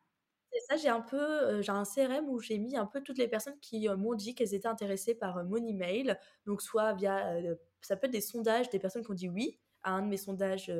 C'est 0.51 0.61
ça, 0.61 0.77
j'ai 0.77 0.89
un 0.89 1.01
peu, 1.01 1.61
j'ai 1.61 1.71
un 1.71 1.83
CRM 1.83 2.27
où 2.27 2.39
j'ai 2.39 2.57
mis 2.57 2.75
un 2.75 2.87
peu 2.87 3.01
toutes 3.01 3.19
les 3.19 3.27
personnes 3.27 3.59
qui 3.61 3.87
m'ont 3.87 4.15
dit 4.15 4.33
qu'elles 4.33 4.55
étaient 4.55 4.67
intéressées 4.67 5.13
par 5.13 5.43
mon 5.45 5.57
email. 5.57 6.17
Donc, 6.47 6.63
soit 6.63 6.93
via, 6.93 7.39
ça 7.81 7.95
peut 7.95 8.07
être 8.07 8.13
des 8.13 8.21
sondages, 8.21 8.69
des 8.71 8.79
personnes 8.79 9.03
qui 9.03 9.11
ont 9.11 9.15
dit 9.15 9.29
oui 9.29 9.59
à 9.83 9.91
un 9.91 10.01
de 10.01 10.07
mes 10.07 10.17
sondages 10.17 10.71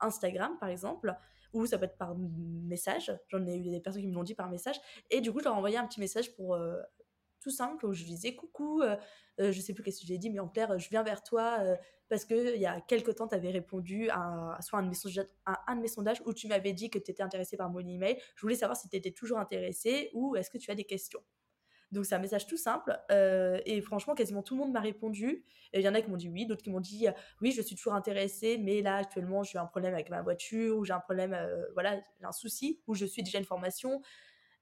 Instagram 0.00 0.56
par 0.58 0.68
exemple 0.68 1.14
ou 1.56 1.66
ça 1.66 1.78
peut 1.78 1.84
être 1.84 1.96
par 1.96 2.14
message. 2.16 3.12
J'en 3.28 3.44
ai 3.46 3.56
eu 3.56 3.70
des 3.70 3.80
personnes 3.80 4.02
qui 4.02 4.08
me 4.08 4.14
l'ont 4.14 4.24
dit 4.24 4.34
par 4.34 4.50
message. 4.50 4.76
Et 5.10 5.20
du 5.20 5.32
coup, 5.32 5.38
je 5.40 5.44
leur 5.44 5.54
ai 5.54 5.56
envoyé 5.56 5.76
un 5.76 5.86
petit 5.86 6.00
message 6.00 6.34
pour 6.34 6.54
euh, 6.54 6.76
tout 7.40 7.50
simple 7.50 7.86
où 7.86 7.92
je 7.92 8.04
disais 8.04 8.34
coucou, 8.34 8.82
euh, 8.82 8.96
euh, 9.40 9.52
je 9.52 9.60
sais 9.60 9.72
plus 9.72 9.82
qu'est-ce 9.82 10.00
que 10.00 10.06
j'ai 10.06 10.18
dit, 10.18 10.30
mais 10.30 10.38
en 10.38 10.48
clair, 10.48 10.78
je 10.78 10.88
viens 10.88 11.02
vers 11.02 11.22
toi 11.22 11.58
parce 12.08 12.24
qu'il 12.24 12.56
y 12.56 12.66
a 12.66 12.80
quelques 12.82 13.16
temps, 13.16 13.26
tu 13.26 13.34
avais 13.34 13.50
répondu 13.50 14.08
à, 14.10 14.58
soit 14.60 14.78
un 14.78 14.82
de, 14.82 14.88
mes 14.88 14.94
sondages, 14.94 15.26
à 15.44 15.70
un 15.70 15.76
de 15.76 15.80
mes 15.80 15.88
sondages 15.88 16.22
où 16.24 16.32
tu 16.32 16.46
m'avais 16.46 16.72
dit 16.72 16.88
que 16.88 16.98
tu 16.98 17.10
étais 17.10 17.22
intéressé 17.22 17.56
par 17.56 17.68
mon 17.68 17.80
email. 17.80 18.18
Je 18.36 18.42
voulais 18.42 18.54
savoir 18.54 18.76
si 18.76 18.88
tu 18.88 18.96
étais 18.96 19.10
toujours 19.10 19.38
intéressé 19.38 20.10
ou 20.14 20.36
est-ce 20.36 20.50
que 20.50 20.58
tu 20.58 20.70
as 20.70 20.74
des 20.74 20.84
questions. 20.84 21.22
Donc 21.96 22.06
c'est 22.06 22.14
un 22.14 22.20
message 22.20 22.46
tout 22.46 22.56
simple 22.56 22.98
euh, 23.10 23.60
et 23.66 23.80
franchement 23.80 24.14
quasiment 24.14 24.42
tout 24.42 24.54
le 24.54 24.60
monde 24.60 24.72
m'a 24.72 24.80
répondu. 24.80 25.44
Il 25.72 25.80
y 25.80 25.88
en 25.88 25.94
a 25.94 26.00
qui 26.00 26.10
m'ont 26.10 26.16
dit 26.16 26.28
oui, 26.28 26.46
d'autres 26.46 26.62
qui 26.62 26.70
m'ont 26.70 26.80
dit 26.80 27.06
oui 27.40 27.50
je 27.50 27.60
suis 27.62 27.74
toujours 27.74 27.94
intéressée 27.94 28.58
mais 28.58 28.82
là 28.82 28.96
actuellement 28.96 29.42
j'ai 29.42 29.58
un 29.58 29.66
problème 29.66 29.94
avec 29.94 30.10
ma 30.10 30.22
voiture 30.22 30.78
ou 30.78 30.84
j'ai 30.84 30.92
un 30.92 31.00
problème 31.00 31.34
euh, 31.34 31.64
voilà 31.74 32.00
j'ai 32.20 32.26
un 32.26 32.32
souci 32.32 32.80
ou 32.86 32.94
je 32.94 33.04
suis 33.04 33.22
déjà 33.22 33.38
une 33.38 33.44
formation 33.44 34.00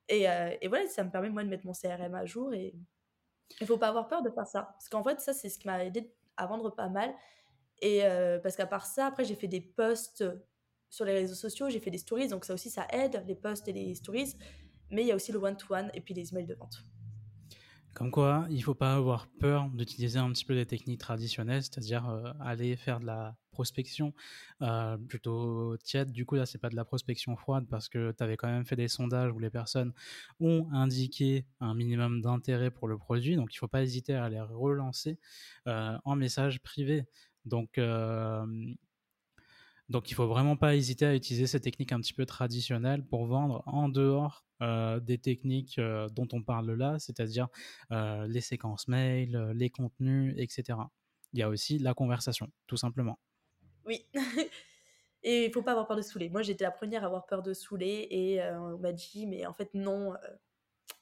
et, 0.09 0.29
euh, 0.29 0.51
voilà 0.69 0.87
ça 0.89 1.05
me 1.05 1.11
permet 1.11 1.29
moi 1.29 1.45
de 1.45 1.49
mettre 1.49 1.67
mon 1.67 1.73
CRM 1.73 2.15
à 2.15 2.25
jour 2.25 2.55
et 2.55 2.75
il 3.61 3.67
faut 3.67 3.79
pas 3.79 3.89
avoir 3.89 4.09
peur 4.09 4.23
de 4.23 4.31
faire 4.31 4.47
ça 4.47 4.63
parce 4.63 4.89
qu'en 4.89 5.05
fait 5.05 5.21
ça 5.21 5.33
c'est 5.33 5.49
ce 5.49 5.59
qui 5.59 5.67
m'a 5.67 5.85
aidé 5.85 6.11
à 6.37 6.47
vendre 6.47 6.71
pas 6.71 6.89
mal 6.89 7.15
Et 7.83 8.05
euh, 8.05 8.39
parce 8.39 8.57
qu'à 8.57 8.67
part 8.67 8.87
ça, 8.87 9.07
après, 9.07 9.25
j'ai 9.25 9.35
fait 9.35 9.49
des 9.49 9.61
posts 9.61 10.25
sur 10.89 11.05
les 11.05 11.13
réseaux 11.13 11.35
sociaux, 11.35 11.69
j'ai 11.71 11.81
fait 11.81 11.91
des 11.91 11.99
stories, 11.99 12.29
donc 12.29 12.45
ça 12.45 12.55
aussi, 12.55 12.71
ça 12.71 12.87
aide, 12.91 13.23
les 13.27 13.35
posts 13.35 13.69
et 13.69 13.73
les 13.73 13.95
stories. 13.95 14.35
Mais 14.91 15.03
il 15.03 15.09
y 15.09 15.13
a 15.13 15.17
aussi 15.17 15.33
le 15.33 15.39
one-to-one 15.39 15.91
et 15.95 16.01
puis 16.01 16.15
les 16.15 16.31
emails 16.31 16.47
de 16.47 16.55
vente. 16.55 16.85
Comme 17.95 18.11
quoi, 18.11 18.47
il 18.51 18.57
ne 18.57 18.63
faut 18.63 18.75
pas 18.75 18.95
avoir 18.95 19.29
peur 19.39 19.71
d'utiliser 19.71 20.19
un 20.19 20.31
petit 20.33 20.45
peu 20.45 20.55
des 20.55 20.67
techniques 20.67 20.99
traditionnelles, 20.99 21.63
c'est-à-dire 21.63 22.09
euh, 22.09 22.33
aller 22.41 22.75
faire 22.75 22.99
de 22.99 23.07
la 23.07 23.37
prospection 23.53 24.13
euh, 24.63 24.97
plutôt 24.97 25.77
tiède. 25.77 26.11
Du 26.11 26.27
coup, 26.27 26.35
là, 26.35 26.45
c'est 26.45 26.59
pas 26.59 26.71
de 26.71 26.75
la 26.75 26.85
prospection 26.85 27.37
froide 27.37 27.67
parce 27.71 27.89
que 27.89 28.11
tu 28.11 28.25
avais 28.25 28.37
quand 28.37 28.49
même 28.49 28.65
fait 28.65 28.75
des 28.75 28.89
sondages 28.89 29.31
où 29.31 29.39
les 29.39 29.51
personnes 29.51 29.93
ont 30.41 30.69
indiqué 30.73 31.47
un 31.61 31.75
minimum 31.75 32.21
d'intérêt 32.21 32.73
pour 32.73 32.89
le 32.89 32.99
produit. 32.99 33.37
Donc, 33.37 33.55
il 33.55 33.57
ne 33.57 33.61
faut 33.61 33.69
pas 33.69 33.85
hésiter 33.85 34.15
à 34.15 34.29
les 34.29 34.41
relancer 34.41 35.21
euh, 35.69 35.97
en 36.05 36.17
message 36.17 36.61
privé. 36.63 37.05
Donc, 37.45 37.79
donc, 39.91 40.11
il 40.11 40.15
faut 40.15 40.27
vraiment 40.27 40.57
pas 40.57 40.75
hésiter 40.75 41.05
à 41.05 41.15
utiliser 41.15 41.47
ces 41.47 41.61
techniques 41.61 41.93
un 41.93 42.01
petit 42.01 42.15
peu 42.15 42.25
traditionnelles 42.25 43.05
pour 43.05 43.27
vendre 43.27 43.63
en 43.67 43.89
dehors 43.89 44.45
euh, 44.63 44.99
des 44.99 45.19
techniques 45.19 45.79
euh, 45.79 46.09
dont 46.09 46.29
on 46.33 46.43
parle 46.43 46.73
là, 46.73 46.99
c'est-à-dire 46.99 47.49
euh, 47.93 48.27
les 48.27 48.41
séquences 48.41 48.89
mail, 48.89 49.53
les 49.55 49.69
contenus, 49.69 50.35
etc. 50.39 50.79
Il 51.35 51.41
y 51.41 51.43
a 51.43 51.51
aussi 51.51 51.79
la 51.79 51.93
conversation, 51.93 52.51
tout 52.67 52.79
simplement. 52.79 53.19
Oui. 53.85 54.07
et 55.23 55.45
il 55.47 55.53
faut 55.53 55.63
pas 55.63 55.73
avoir 55.73 55.87
peur 55.87 55.99
de 55.99 56.03
saouler. 56.03 56.31
Moi, 56.31 56.41
j'étais 56.41 56.65
la 56.65 56.71
première 56.71 57.03
à 57.03 57.07
avoir 57.07 57.27
peur 57.27 57.43
de 57.43 57.53
saouler 57.53 58.07
et 58.11 58.43
on 58.43 58.79
m'a 58.79 58.93
dit, 58.93 59.27
mais 59.27 59.45
en 59.45 59.53
fait, 59.53 59.75
non. 59.75 60.15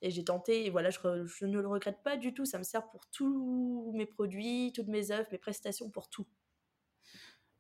Et 0.00 0.10
j'ai 0.10 0.24
tenté, 0.24 0.66
et 0.66 0.70
voilà, 0.70 0.90
je, 0.90 0.98
je, 1.26 1.46
ne 1.46 1.60
le 1.60 1.68
regrette 1.68 2.02
pas 2.02 2.16
du 2.16 2.34
tout. 2.34 2.44
Ça 2.44 2.58
me 2.58 2.64
sert 2.64 2.88
pour 2.88 3.06
tous 3.06 3.92
mes 3.94 4.06
produits, 4.06 4.72
toutes 4.74 4.88
mes 4.88 5.12
œuvres, 5.12 5.28
mes 5.30 5.38
prestations, 5.38 5.88
pour 5.88 6.08
tout. 6.08 6.26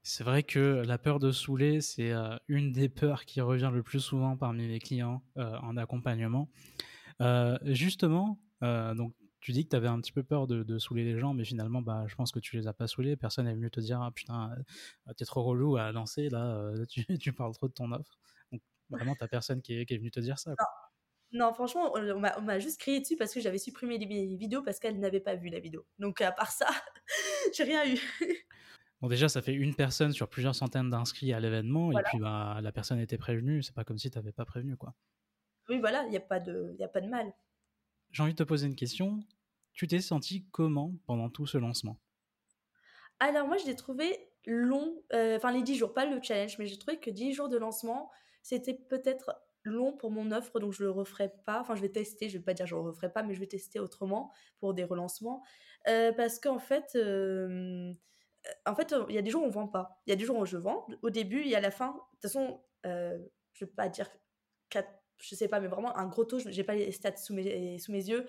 C'est 0.04 0.24
vrai 0.24 0.42
que 0.42 0.82
la 0.84 0.98
peur 0.98 1.20
de 1.20 1.30
saouler, 1.30 1.80
c'est 1.80 2.10
euh, 2.10 2.36
une 2.48 2.72
des 2.72 2.88
peurs 2.88 3.24
qui 3.24 3.40
revient 3.40 3.70
le 3.72 3.84
plus 3.84 4.00
souvent 4.00 4.36
parmi 4.36 4.66
les 4.66 4.80
clients 4.80 5.22
euh, 5.36 5.56
en 5.58 5.76
accompagnement. 5.76 6.48
Euh, 7.20 7.56
justement, 7.62 8.40
donc 8.60 9.14
tu 9.40 9.52
dis 9.52 9.64
que 9.64 9.70
tu 9.70 9.76
avais 9.76 9.88
un 9.88 10.00
petit 10.00 10.12
peu 10.12 10.22
peur 10.22 10.46
de, 10.46 10.62
de, 10.62 10.78
saouler 10.78 11.04
les 11.04 11.18
gens, 11.18 11.34
mais 11.34 11.44
finalement, 11.44 11.82
bah, 11.82 12.04
je 12.08 12.14
pense 12.16 12.32
que 12.32 12.40
tu 12.40 12.56
les 12.56 12.66
as 12.66 12.72
pas 12.72 12.88
saoulés. 12.88 13.16
Personne 13.16 13.46
n'est 13.46 13.54
venu 13.54 13.70
te 13.70 13.80
dire, 13.80 14.00
ah 14.00 14.10
putain, 14.12 14.50
t'es 15.16 15.24
trop 15.24 15.42
relou 15.42 15.76
à 15.76 15.92
lancer, 15.92 16.28
là, 16.28 16.72
tu, 17.20 17.32
parles 17.32 17.54
trop 17.54 17.68
de 17.68 17.72
ton 17.72 17.92
offre. 17.92 18.18
Vraiment, 18.90 19.14
t'as 19.14 19.28
personne 19.28 19.62
qui 19.62 19.74
est, 19.74 19.96
venu 19.96 20.10
te 20.10 20.20
dire 20.20 20.38
ça. 20.38 20.50
Non. 20.50 21.46
non. 21.46 21.54
franchement, 21.54 21.92
on 21.94 22.42
m'a 22.42 22.58
juste 22.58 22.80
crié 22.80 23.00
dessus 23.00 23.16
parce 23.16 23.32
que 23.32 23.40
j'avais 23.40 23.58
supprimé 23.58 23.98
les 23.98 24.36
vidéos 24.36 24.62
parce 24.62 24.80
qu'elle 24.80 24.98
n'avait 24.98 25.20
pas 25.20 25.36
vu 25.36 25.48
la 25.48 25.60
vidéo. 25.60 25.86
Donc, 25.98 26.20
à 26.20 26.32
part 26.32 26.50
ça, 26.50 26.68
j'ai 27.56 27.64
rien 27.64 27.84
eu. 27.86 28.00
Bon, 29.02 29.08
déjà, 29.08 29.28
ça 29.28 29.42
fait 29.42 29.52
une 29.52 29.74
personne 29.74 30.12
sur 30.12 30.28
plusieurs 30.28 30.54
centaines 30.54 30.88
d'inscrits 30.88 31.32
à 31.32 31.40
l'événement, 31.40 31.90
et 31.90 32.00
puis 32.04 32.20
bah, 32.20 32.60
la 32.62 32.70
personne 32.70 33.00
était 33.00 33.18
prévenue. 33.18 33.60
C'est 33.60 33.74
pas 33.74 33.82
comme 33.82 33.98
si 33.98 34.08
tu 34.12 34.16
n'avais 34.16 34.30
pas 34.30 34.44
prévenu, 34.44 34.76
quoi. 34.76 34.94
Oui, 35.68 35.80
voilà, 35.80 36.04
il 36.04 36.10
n'y 36.10 36.16
a, 36.16 36.20
pas 36.20 36.38
de, 36.38 36.76
a 36.80 36.86
pas 36.86 37.00
de 37.00 37.08
mal. 37.08 37.32
J'ai 38.12 38.22
envie 38.22 38.32
de 38.32 38.38
te 38.38 38.44
poser 38.44 38.68
une 38.68 38.76
question. 38.76 39.18
Tu 39.72 39.88
t'es 39.88 40.00
senti 40.00 40.46
comment 40.52 40.94
pendant 41.04 41.30
tout 41.30 41.48
ce 41.48 41.58
lancement? 41.58 41.98
Alors, 43.18 43.48
moi, 43.48 43.56
je 43.56 43.66
l'ai 43.66 43.74
trouvé 43.74 44.30
long, 44.46 45.02
euh, 45.12 45.36
enfin, 45.36 45.50
les 45.50 45.62
10 45.62 45.74
jours, 45.74 45.94
pas 45.94 46.06
le 46.06 46.22
challenge, 46.22 46.58
mais 46.58 46.66
j'ai 46.66 46.78
trouvé 46.78 47.00
que 47.00 47.10
10 47.10 47.32
jours 47.32 47.48
de 47.48 47.56
lancement, 47.56 48.08
c'était 48.42 48.74
peut-être 48.74 49.34
long 49.64 49.96
pour 49.96 50.12
mon 50.12 50.30
offre, 50.30 50.60
donc 50.60 50.72
je 50.74 50.84
le 50.84 50.90
referai 50.90 51.32
pas. 51.44 51.60
Enfin, 51.60 51.74
je 51.74 51.80
vais 51.80 51.90
tester, 51.90 52.28
je 52.28 52.38
vais 52.38 52.44
pas 52.44 52.54
dire 52.54 52.66
je 52.66 52.76
le 52.76 52.82
referai 52.82 53.12
pas, 53.12 53.24
mais 53.24 53.34
je 53.34 53.40
vais 53.40 53.48
tester 53.48 53.80
autrement 53.80 54.32
pour 54.60 54.74
des 54.74 54.84
relancements. 54.84 55.42
Euh, 55.88 56.12
parce 56.12 56.38
qu'en 56.38 56.60
fait, 56.60 56.92
euh, 56.94 57.92
en 58.66 58.74
fait, 58.74 58.94
il 59.08 59.14
y 59.14 59.18
a 59.18 59.22
des 59.22 59.30
jours 59.30 59.42
où 59.42 59.46
on 59.46 59.50
vend 59.50 59.68
pas. 59.68 60.00
Il 60.06 60.10
y 60.10 60.12
a 60.12 60.16
des 60.16 60.24
jours 60.24 60.38
où 60.38 60.46
je 60.46 60.56
vends 60.56 60.86
au 61.02 61.10
début 61.10 61.42
et 61.42 61.54
à 61.54 61.60
la 61.60 61.70
fin. 61.70 61.88
De 61.88 61.92
toute 61.92 62.22
façon, 62.22 62.60
euh, 62.86 63.18
je 63.52 63.64
vais 63.64 63.70
pas 63.70 63.88
dire 63.88 64.08
4, 64.70 64.88
je 65.18 65.34
sais 65.34 65.48
pas, 65.48 65.60
mais 65.60 65.68
vraiment 65.68 65.96
un 65.96 66.06
gros 66.06 66.24
taux. 66.24 66.38
J'ai 66.38 66.64
pas 66.64 66.74
les 66.74 66.92
stats 66.92 67.16
sous 67.16 67.34
mes, 67.34 67.78
sous 67.78 67.92
mes 67.92 68.08
yeux, 68.08 68.26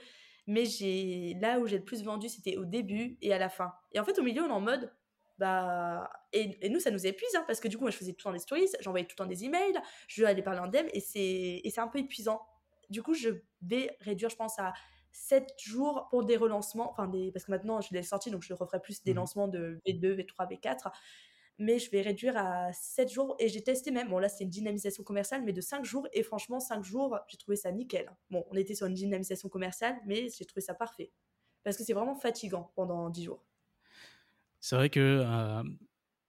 mais 0.48 0.66
j'ai 0.66 1.36
là 1.42 1.60
où 1.60 1.68
j'ai 1.68 1.78
le 1.78 1.84
plus 1.84 2.04
vendu, 2.04 2.30
c'était 2.30 2.58
au 2.58 2.66
début 2.66 3.18
et 3.22 3.34
à 3.34 3.40
la 3.40 3.50
fin. 3.50 3.74
Et 3.92 4.00
en 4.00 4.06
fait, 4.06 4.18
au 4.20 4.24
milieu, 4.24 4.44
on 4.44 4.48
est 4.48 4.52
en 4.52 4.62
mode, 4.62 4.92
bah, 5.40 6.10
et, 6.32 6.70
nous, 6.70 6.80
ça 6.80 6.92
nous 6.92 7.08
épuise 7.08 7.36
hein, 7.36 7.44
parce 7.48 7.60
que 7.60 7.68
du 7.68 7.78
coup, 7.78 7.90
je 7.90 7.98
faisais 7.98 8.12
tout 8.12 8.20
le 8.20 8.24
temps 8.24 8.34
des 8.34 8.40
stories, 8.40 8.70
j'envoyais 8.82 9.06
tout 9.06 9.16
le 9.18 9.24
temps 9.24 9.30
des 9.30 9.46
emails, 9.46 9.80
je 10.08 10.24
aller 10.26 10.44
parler 10.44 10.60
en 10.60 10.68
DM 10.68 10.88
et 10.94 11.68
et 11.68 11.70
c'est 11.70 11.82
un 11.82 11.88
peu 11.88 12.00
épuisant. 12.00 12.42
Du 12.90 13.02
coup, 13.02 13.14
je 13.14 13.30
vais 13.62 13.98
réduire, 14.02 14.30
je 14.30 14.36
pense 14.36 14.60
à 14.60 14.74
7 15.14 15.54
jours 15.58 16.08
pour 16.10 16.26
des 16.26 16.36
relancements, 16.36 16.92
enfin 16.92 17.08
des, 17.08 17.32
parce 17.32 17.46
que 17.46 17.52
maintenant 17.52 17.80
je 17.80 17.94
l'ai 17.94 18.04
sorti, 18.04 18.32
donc 18.32 18.42
je 18.42 18.54
referai 18.54 18.82
plus 18.82 19.04
des 19.04 19.14
mmh 19.14 19.16
lancements 19.16 19.48
de 19.48 19.80
V2, 19.88 20.16
V3, 20.16 20.50
V4, 20.50 20.92
mais 21.60 21.80
je 21.80 21.90
vais 21.92 22.02
réduire 22.02 22.36
à 22.36 22.74
7 22.74 23.12
jours 23.12 23.36
et 23.40 23.48
j'ai 23.48 23.64
testé 23.64 23.92
même, 23.92 24.10
bon 24.10 24.18
là 24.20 24.28
c'est 24.28 24.44
une 24.44 24.50
dynamisation 24.50 25.04
commerciale, 25.04 25.44
mais 25.44 25.54
de 25.54 25.62
5 25.62 25.86
jours, 25.86 26.08
et 26.14 26.24
franchement 26.24 26.60
5 26.60 26.84
jours, 26.84 27.18
j'ai 27.28 27.38
trouvé 27.38 27.56
ça 27.56 27.72
nickel. 27.72 28.12
Bon, 28.32 28.44
on 28.50 28.56
était 28.56 28.76
sur 28.76 28.88
une 28.88 28.96
dynamisation 28.96 29.50
commerciale, 29.50 29.98
mais 30.06 30.30
j'ai 30.30 30.46
trouvé 30.46 30.62
ça 30.62 30.74
parfait, 30.74 31.12
parce 31.64 31.78
que 31.78 31.84
c'est 31.84 31.94
vraiment 31.94 32.16
fatigant 32.16 32.72
pendant 32.76 33.10
10 33.10 33.24
jours. 33.24 33.46
C'est 34.60 34.76
vrai 34.76 34.90
que 34.90 35.00
euh, 35.00 35.64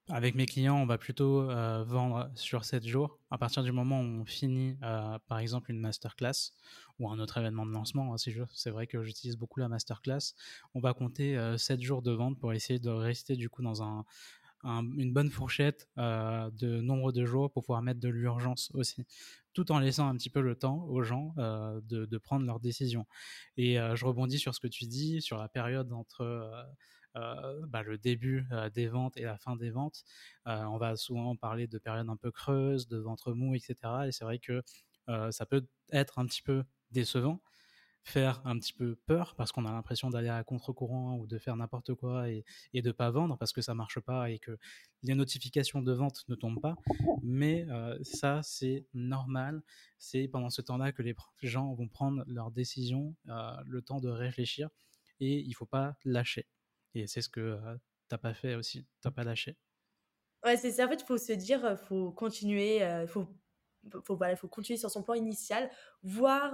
avec 0.09 0.35
mes 0.35 0.45
clients, 0.45 0.77
on 0.77 0.85
va 0.85 0.97
plutôt 0.97 1.49
euh, 1.49 1.83
vendre 1.83 2.29
sur 2.35 2.63
7 2.63 2.85
jours. 2.85 3.19
À 3.31 3.39
partir 3.39 3.63
du 3.63 3.71
moment 3.71 4.01
où 4.01 4.21
on 4.21 4.25
finit, 4.25 4.77
euh, 4.83 5.17
par 5.27 5.39
exemple, 5.39 5.71
une 5.71 5.79
masterclass 5.79 6.51
ou 6.99 7.09
un 7.09 7.17
autre 7.17 7.39
événement 7.39 7.65
de 7.65 7.71
lancement, 7.71 8.13
hein, 8.13 8.17
c'est 8.17 8.69
vrai 8.69 8.85
que 8.85 9.03
j'utilise 9.03 9.35
beaucoup 9.35 9.59
la 9.59 9.67
masterclass, 9.67 10.33
on 10.75 10.79
va 10.79 10.93
compter 10.93 11.35
7 11.57 11.79
euh, 11.79 11.83
jours 11.83 12.01
de 12.03 12.11
vente 12.11 12.39
pour 12.39 12.53
essayer 12.53 12.79
de 12.79 12.89
rester 12.89 13.35
du 13.35 13.49
coup 13.49 13.63
dans 13.63 13.81
un, 13.81 14.05
une 14.63 15.11
bonne 15.11 15.29
fourchette 15.29 15.89
de 15.97 16.81
nombre 16.81 17.11
de 17.11 17.25
jours 17.25 17.51
pour 17.51 17.63
pouvoir 17.63 17.81
mettre 17.81 17.99
de 17.99 18.09
l'urgence 18.09 18.71
aussi, 18.73 19.05
tout 19.53 19.71
en 19.71 19.79
laissant 19.79 20.07
un 20.07 20.15
petit 20.15 20.29
peu 20.29 20.41
le 20.41 20.55
temps 20.55 20.85
aux 20.85 21.03
gens 21.03 21.33
de, 21.37 22.17
prendre 22.17 22.45
leurs 22.45 22.59
décisions. 22.59 23.05
Et 23.57 23.75
je 23.75 24.05
rebondis 24.05 24.39
sur 24.39 24.55
ce 24.55 24.59
que 24.59 24.67
tu 24.67 24.85
dis, 24.85 25.21
sur 25.21 25.37
la 25.37 25.49
période 25.49 25.91
entre 25.93 26.21
euh, 26.21 26.63
bah, 27.67 27.83
le 27.83 27.97
début 27.97 28.45
euh, 28.51 28.69
des 28.69 28.87
ventes 28.87 29.17
et 29.17 29.23
la 29.23 29.37
fin 29.37 29.55
des 29.55 29.69
ventes. 29.69 30.03
Euh, 30.47 30.63
on 30.63 30.77
va 30.77 30.95
souvent 30.95 31.35
parler 31.35 31.67
de 31.67 31.77
périodes 31.77 32.09
un 32.09 32.17
peu 32.17 32.31
creuses, 32.31 32.87
de 32.87 32.97
ventre 32.97 33.33
mou, 33.33 33.55
etc. 33.55 33.75
Et 34.07 34.11
c'est 34.11 34.25
vrai 34.25 34.39
que 34.39 34.61
ça 35.29 35.45
peut 35.45 35.67
être 35.91 36.17
un 36.17 36.25
petit 36.25 36.41
peu 36.41 36.63
décevant 36.91 37.41
faire 38.07 38.39
un 38.45 38.59
petit 38.59 38.73
peu 38.73 38.95
peur 39.07 39.33
parce 39.35 39.51
qu'on 39.51 39.65
a 39.65 39.71
l'impression 39.71 40.11
d'aller 40.11 40.29
à 40.29 40.43
contre-courant 40.43 41.17
ou 41.17 41.25
de 41.25 41.39
faire 41.39 41.55
n'importe 41.55 41.95
quoi 41.95 42.29
et, 42.29 42.45
et 42.73 42.83
de 42.83 42.91
pas 42.91 43.09
vendre 43.09 43.35
parce 43.35 43.51
que 43.51 43.61
ça 43.61 43.73
marche 43.73 43.99
pas 43.99 44.29
et 44.29 44.37
que 44.37 44.59
les 45.01 45.15
notifications 45.15 45.81
de 45.81 45.91
vente 45.91 46.23
ne 46.27 46.35
tombent 46.35 46.61
pas. 46.61 46.75
Mais 47.23 47.65
ça, 48.03 48.41
c'est 48.43 48.85
normal. 48.93 49.63
C'est 49.97 50.27
pendant 50.27 50.51
ce 50.51 50.61
temps-là 50.61 50.91
que 50.91 51.01
les 51.01 51.15
gens 51.41 51.73
vont 51.73 51.87
prendre 51.87 52.23
leurs 52.27 52.51
décisions, 52.51 53.15
le 53.25 53.81
temps 53.81 53.99
de 53.99 54.09
réfléchir 54.09 54.69
et 55.19 55.39
il 55.39 55.53
faut 55.53 55.65
pas 55.65 55.95
lâcher. 56.03 56.45
Et 56.95 57.07
c'est 57.07 57.21
ce 57.21 57.29
que 57.29 57.57
tu 57.57 57.79
t'as 58.07 58.17
pas 58.17 58.33
fait 58.33 58.55
aussi, 58.55 58.87
t'as 59.01 59.11
pas 59.11 59.23
lâché? 59.23 59.57
Ouais, 60.43 60.57
c'est 60.57 60.71
ça. 60.71 60.85
En 60.85 60.89
fait, 60.89 61.01
il 61.01 61.05
faut 61.05 61.17
se 61.17 61.33
dire, 61.33 61.77
faut 61.79 62.11
continuer, 62.11 62.79
faut 63.07 63.27
faut, 64.03 64.15
voilà, 64.15 64.35
faut 64.35 64.47
continuer 64.47 64.77
sur 64.79 64.89
son 64.89 65.03
plan 65.03 65.13
initial, 65.13 65.69
voir, 66.01 66.53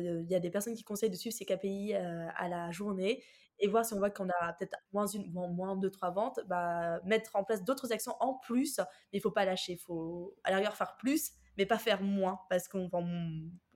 il 0.00 0.26
y 0.30 0.34
a 0.34 0.40
des 0.40 0.50
personnes 0.50 0.74
qui 0.74 0.84
conseillent 0.84 1.10
de 1.10 1.16
suivre 1.16 1.34
ces 1.34 1.46
KPI 1.46 1.94
à 1.94 2.48
la 2.48 2.70
journée 2.70 3.24
et 3.58 3.68
voir 3.68 3.84
si 3.86 3.94
on 3.94 3.98
voit 3.98 4.10
qu'on 4.10 4.28
a 4.28 4.52
peut-être 4.52 4.76
moins 4.92 5.06
une, 5.06 5.32
moins 5.32 5.76
deux, 5.76 5.90
trois 5.90 6.10
ventes, 6.10 6.40
bah, 6.46 7.00
mettre 7.04 7.34
en 7.36 7.44
place 7.44 7.64
d'autres 7.64 7.92
actions 7.92 8.14
en 8.20 8.34
plus, 8.34 8.78
mais 8.78 9.18
il 9.18 9.20
faut 9.22 9.30
pas 9.30 9.46
lâcher, 9.46 9.72
il 9.72 9.78
faut 9.78 10.36
à 10.44 10.50
la 10.50 10.58
rigueur 10.58 10.76
faire 10.76 10.96
plus, 10.98 11.32
mais 11.56 11.64
pas 11.64 11.78
faire 11.78 12.02
moins 12.02 12.40
parce 12.50 12.68
qu'on 12.68 12.90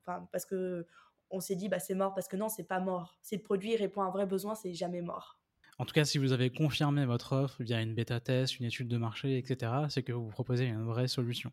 enfin, 0.02 0.28
parce 0.32 0.44
que 0.46 0.86
on 1.30 1.40
s'est 1.40 1.56
dit, 1.56 1.68
bah, 1.68 1.78
c'est 1.78 1.94
mort, 1.94 2.12
parce 2.14 2.28
que 2.28 2.36
non, 2.36 2.48
c'est 2.48 2.64
pas 2.64 2.80
mort. 2.80 3.18
Si 3.22 3.36
le 3.36 3.42
produit 3.42 3.76
répond 3.76 4.02
à 4.02 4.06
un 4.06 4.10
vrai 4.10 4.26
besoin, 4.26 4.54
c'est 4.56 4.74
jamais 4.74 5.00
mort. 5.00 5.39
En 5.80 5.86
tout 5.86 5.94
cas, 5.94 6.04
si 6.04 6.18
vous 6.18 6.32
avez 6.32 6.50
confirmé 6.50 7.06
votre 7.06 7.32
offre 7.32 7.62
via 7.62 7.80
une 7.80 7.94
bêta 7.94 8.20
test, 8.20 8.60
une 8.60 8.66
étude 8.66 8.86
de 8.86 8.98
marché, 8.98 9.38
etc., 9.38 9.72
c'est 9.88 10.02
que 10.02 10.12
vous 10.12 10.28
proposez 10.28 10.66
une 10.66 10.84
vraie 10.84 11.08
solution. 11.08 11.50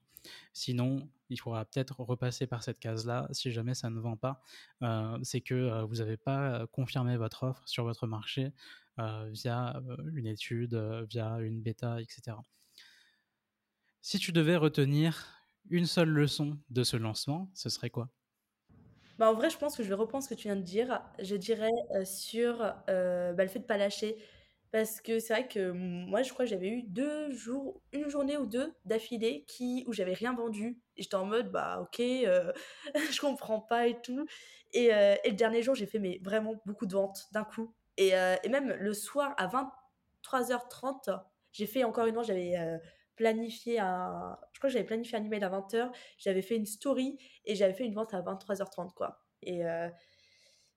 Sinon, 0.51 1.09
il 1.29 1.39
faudra 1.39 1.63
peut-être 1.63 2.01
repasser 2.01 2.45
par 2.45 2.61
cette 2.61 2.77
case-là 2.77 3.29
si 3.31 3.53
jamais 3.53 3.73
ça 3.73 3.89
ne 3.89 3.97
vend 4.01 4.17
pas. 4.17 4.43
Euh, 4.81 5.17
c'est 5.23 5.39
que 5.39 5.53
euh, 5.53 5.85
vous 5.85 5.95
n'avez 5.95 6.17
pas 6.17 6.67
confirmé 6.73 7.15
votre 7.15 7.43
offre 7.43 7.65
sur 7.69 7.85
votre 7.85 8.05
marché 8.05 8.51
euh, 8.99 9.29
via 9.31 9.81
une 10.13 10.27
étude, 10.27 10.75
via 11.09 11.39
une 11.39 11.61
bêta, 11.61 12.01
etc. 12.01 12.35
Si 14.01 14.19
tu 14.19 14.33
devais 14.33 14.57
retenir 14.57 15.25
une 15.69 15.85
seule 15.85 16.09
leçon 16.09 16.59
de 16.69 16.83
ce 16.83 16.97
lancement, 16.97 17.49
ce 17.53 17.69
serait 17.69 17.91
quoi? 17.91 18.09
Bah, 19.17 19.29
en 19.29 19.33
vrai, 19.33 19.49
je 19.49 19.57
pense 19.57 19.75
que 19.75 19.83
je 19.83 19.89
vais 19.89 19.95
reprendre 19.95 20.23
ce 20.23 20.29
que 20.29 20.35
tu 20.35 20.47
viens 20.47 20.55
de 20.55 20.61
dire. 20.61 21.01
Je 21.19 21.35
dirais 21.35 21.71
sur 22.05 22.57
bah, 22.59 23.43
le 23.43 23.47
fait 23.47 23.59
de 23.59 23.65
pas 23.65 23.77
lâcher. 23.77 24.17
Parce 24.71 24.99
que 24.99 25.19
c'est 25.19 25.33
vrai 25.33 25.47
que 25.47 25.71
moi, 25.71 26.23
je 26.23 26.33
crois 26.33 26.43
que 26.45 26.51
j'avais 26.51 26.67
eu 26.67 26.83
deux 26.83 27.31
jours, 27.31 27.81
une 27.93 28.09
journée 28.09 28.35
ou 28.37 28.45
deux 28.45 28.73
d'affilée 28.85 29.45
qui, 29.47 29.85
où 29.87 29.93
j'avais 29.93 30.13
rien 30.13 30.33
vendu. 30.33 30.77
J'étais 30.97 31.15
en 31.15 31.25
mode, 31.25 31.51
bah 31.51 31.79
ok, 31.81 31.97
je 33.11 33.21
comprends 33.21 33.61
pas 33.61 33.87
et 33.87 33.99
tout. 34.01 34.25
Et, 34.73 34.87
et 34.87 35.29
le 35.29 35.35
dernier 35.35 35.61
jour, 35.63 35.73
j'ai 35.73 35.85
fait 35.85 35.99
mais, 35.99 36.19
vraiment 36.21 36.61
beaucoup 36.65 36.85
de 36.85 36.93
ventes 36.93 37.27
d'un 37.31 37.45
coup. 37.45 37.73
Et, 37.97 38.09
et 38.09 38.49
même 38.49 38.75
le 38.79 38.93
soir 38.93 39.33
à 39.37 39.47
23h30, 39.47 41.17
J'ai 41.53 41.65
fait 41.65 41.83
encore 41.85 42.05
une 42.05 42.13
fois, 42.13 42.23
j'avais 42.23 42.55
planifié 43.17 43.79
un. 43.79 44.37
Je 44.53 44.59
crois 44.59 44.69
que 44.69 44.73
j'avais 44.73 44.85
planifié 44.85 45.17
un 45.17 45.23
email 45.25 45.43
à 45.43 45.49
20h, 45.49 45.91
j'avais 46.17 46.41
fait 46.41 46.55
une 46.55 46.65
story 46.65 47.17
et 47.43 47.55
j'avais 47.55 47.73
fait 47.73 47.85
une 47.85 47.93
vente 47.93 48.13
à 48.13 48.21
23h30, 48.21 48.93
quoi. 48.93 49.19
Et, 49.41 49.61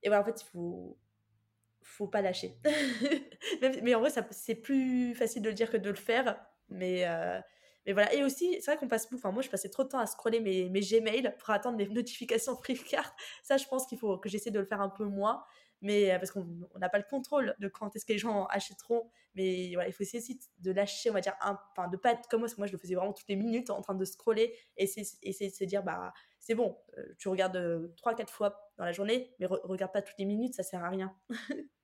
et 0.03 0.09
voilà, 0.09 0.22
en 0.22 0.24
fait, 0.24 0.42
il 0.42 0.46
faut 0.46 0.98
faut 1.90 2.07
pas 2.07 2.22
lâcher. 2.22 2.57
mais 3.83 3.94
en 3.94 4.00
vrai, 4.00 4.11
c'est 4.31 4.55
plus 4.55 5.14
facile 5.14 5.42
de 5.42 5.48
le 5.48 5.55
dire 5.55 5.70
que 5.70 5.76
de 5.76 5.90
le 5.90 5.96
faire. 5.96 6.40
Mais, 6.68 7.07
euh, 7.07 7.40
mais 7.87 7.92
voilà. 7.92 8.12
Et 8.14 8.22
aussi, 8.22 8.55
c'est 8.61 8.70
vrai 8.70 8.76
qu'on 8.76 8.88
passe 8.88 9.05
beaucoup. 9.05 9.16
Enfin, 9.16 9.33
moi, 9.33 9.42
je 9.42 9.50
passais 9.50 9.68
trop 9.68 9.85
de 9.85 9.88
temps 9.88 9.98
à 9.98 10.07
scroller 10.07 10.40
mes, 10.40 10.68
mes 10.70 10.81
Gmail 10.81 11.35
pour 11.38 11.50
attendre 11.50 11.79
les 11.79 11.88
notifications 11.88 12.57
Flipkart. 12.62 13.14
Ça, 13.42 13.57
je 13.57 13.66
pense 13.66 13.87
qu'il 13.87 13.98
faut 13.98 14.18
que 14.18 14.29
j'essaie 14.29 14.50
de 14.50 14.59
le 14.59 14.66
faire 14.66 14.81
un 14.81 14.88
peu 14.88 15.05
moins. 15.05 15.44
Mais 15.83 16.12
euh, 16.12 16.19
parce 16.19 16.31
qu'on 16.31 16.47
n'a 16.79 16.88
pas 16.88 16.99
le 16.99 17.05
contrôle 17.09 17.55
de 17.59 17.69
quand 17.69 17.95
est-ce 17.97 18.05
que 18.05 18.12
les 18.12 18.19
gens 18.19 18.47
achèteront. 18.47 19.11
Mais 19.35 19.73
voilà, 19.75 19.88
il 19.88 19.93
faut 19.93 20.03
essayer 20.03 20.38
de 20.59 20.71
lâcher, 20.73 21.11
on 21.11 21.14
va 21.14 21.21
dire, 21.21 21.37
enfin, 21.43 21.88
de 21.88 21.97
pas 21.97 22.12
être 22.12 22.29
comme 22.29 22.40
moi, 22.40 22.47
parce 22.47 22.55
que 22.55 22.61
moi, 22.61 22.66
je 22.66 22.73
le 22.73 22.79
faisais 22.79 22.95
vraiment 22.95 23.12
toutes 23.12 23.29
les 23.29 23.37
minutes 23.37 23.71
en 23.71 23.81
train 23.81 23.95
de 23.95 24.05
scroller 24.05 24.57
et 24.77 24.85
essayer, 24.85 25.51
de 25.51 25.55
se 25.55 25.64
dire, 25.64 25.83
bah, 25.83 26.12
c'est 26.38 26.55
bon, 26.55 26.77
euh, 26.99 27.14
tu 27.19 27.29
regardes 27.29 27.93
3-4 27.97 28.29
fois 28.29 28.71
dans 28.77 28.85
la 28.85 28.93
journée, 28.93 29.35
mais 29.38 29.47
regarde 29.47 29.93
pas 29.93 30.03
toutes 30.03 30.19
les 30.19 30.25
minutes, 30.25 30.55
ça 30.55 30.62
sert 30.62 30.85
à 30.85 30.90
rien. 30.90 31.14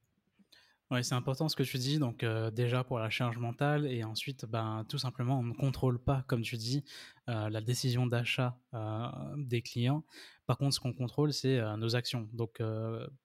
Oui, 0.92 1.02
c'est 1.02 1.16
important 1.16 1.48
ce 1.48 1.56
que 1.56 1.64
tu 1.64 1.78
dis. 1.78 1.98
Donc, 1.98 2.22
euh, 2.22 2.52
déjà 2.52 2.84
pour 2.84 3.00
la 3.00 3.10
charge 3.10 3.38
mentale, 3.38 3.86
et 3.86 4.04
ensuite, 4.04 4.46
ben, 4.46 4.84
tout 4.88 4.98
simplement, 4.98 5.40
on 5.40 5.42
ne 5.42 5.52
contrôle 5.52 5.98
pas, 5.98 6.22
comme 6.28 6.42
tu 6.42 6.56
dis, 6.56 6.84
euh, 7.28 7.50
la 7.50 7.60
décision 7.60 8.06
d'achat 8.06 8.56
euh, 8.72 9.08
des 9.36 9.62
clients. 9.62 10.04
Par 10.46 10.58
contre, 10.58 10.74
ce 10.76 10.80
qu'on 10.80 10.92
contrôle, 10.92 11.32
c'est 11.32 11.60
nos 11.76 11.96
actions. 11.96 12.28
Donc, 12.32 12.62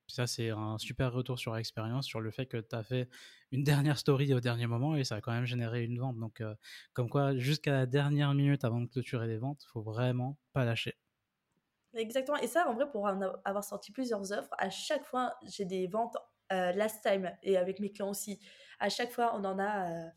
ça, 0.07 0.25
c'est 0.25 0.49
un 0.49 0.79
super 0.79 1.13
retour 1.13 1.37
sur 1.37 1.53
l'expérience, 1.53 2.07
sur 2.07 2.19
le 2.19 2.31
fait 2.31 2.47
que 2.47 2.57
tu 2.57 2.75
as 2.75 2.81
fait 2.81 3.07
une 3.51 3.63
dernière 3.93 3.99
story 3.99 4.33
au 4.33 4.39
dernier 4.39 4.65
moment 4.65 4.95
et 4.95 5.03
ça 5.03 5.17
a 5.17 5.21
quand 5.21 5.31
même 5.31 5.45
généré 5.45 5.83
une 5.83 5.99
vente. 5.99 6.17
Donc, 6.17 6.41
comme 6.93 7.09
quoi, 7.09 7.37
jusqu'à 7.37 7.73
la 7.73 7.85
dernière 7.85 8.33
minute 8.33 8.63
avant 8.63 8.81
de 8.81 8.87
clôturer 8.87 9.27
les 9.27 9.37
ventes, 9.37 9.63
faut 9.71 9.83
vraiment 9.83 10.39
pas 10.51 10.65
lâcher. 10.65 10.95
Exactement. 11.93 12.37
Et 12.39 12.47
ça, 12.47 12.67
en 12.67 12.73
vrai, 12.73 12.89
pour 12.89 13.07
avoir 13.07 13.63
sorti 13.63 13.91
plusieurs 13.91 14.31
offres, 14.31 14.55
à 14.57 14.71
chaque 14.71 15.05
fois, 15.05 15.35
j'ai 15.43 15.65
des 15.65 15.85
ventes 15.85 16.17
euh, 16.51 16.71
last 16.73 17.03
time 17.03 17.31
et 17.43 17.57
avec 17.57 17.79
mes 17.79 17.91
clients 17.91 18.09
aussi. 18.09 18.39
À 18.79 18.89
chaque 18.89 19.11
fois, 19.11 19.35
on 19.35 19.43
en 19.45 19.59
a 19.59 19.89
euh, 19.89 20.09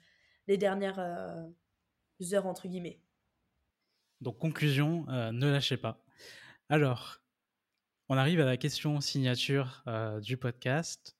les 0.46 0.56
dernières 0.56 0.98
euh, 0.98 1.44
heures, 2.32 2.46
entre 2.46 2.68
guillemets. 2.68 3.00
Donc, 4.20 4.38
conclusion, 4.38 5.04
ne 5.08 5.50
lâchez 5.50 5.76
pas. 5.76 6.02
Alors, 6.70 7.20
on 8.08 8.16
arrive 8.16 8.40
à 8.40 8.46
la 8.46 8.56
question 8.56 9.00
signature 9.00 9.84
du 10.22 10.38
podcast. 10.38 11.16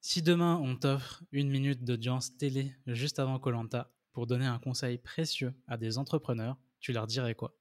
Si 0.00 0.20
demain, 0.20 0.56
on 0.56 0.76
t'offre 0.76 1.22
une 1.32 1.48
minute 1.48 1.84
d'audience 1.84 2.36
télé 2.36 2.74
juste 2.86 3.18
avant 3.18 3.38
Colanta 3.38 3.90
pour 4.12 4.26
donner 4.26 4.46
un 4.46 4.58
conseil 4.58 4.98
précieux 4.98 5.54
à 5.66 5.78
des 5.78 5.96
entrepreneurs, 5.96 6.58
tu 6.80 6.92
leur 6.92 7.06
dirais 7.06 7.34
quoi? 7.34 7.57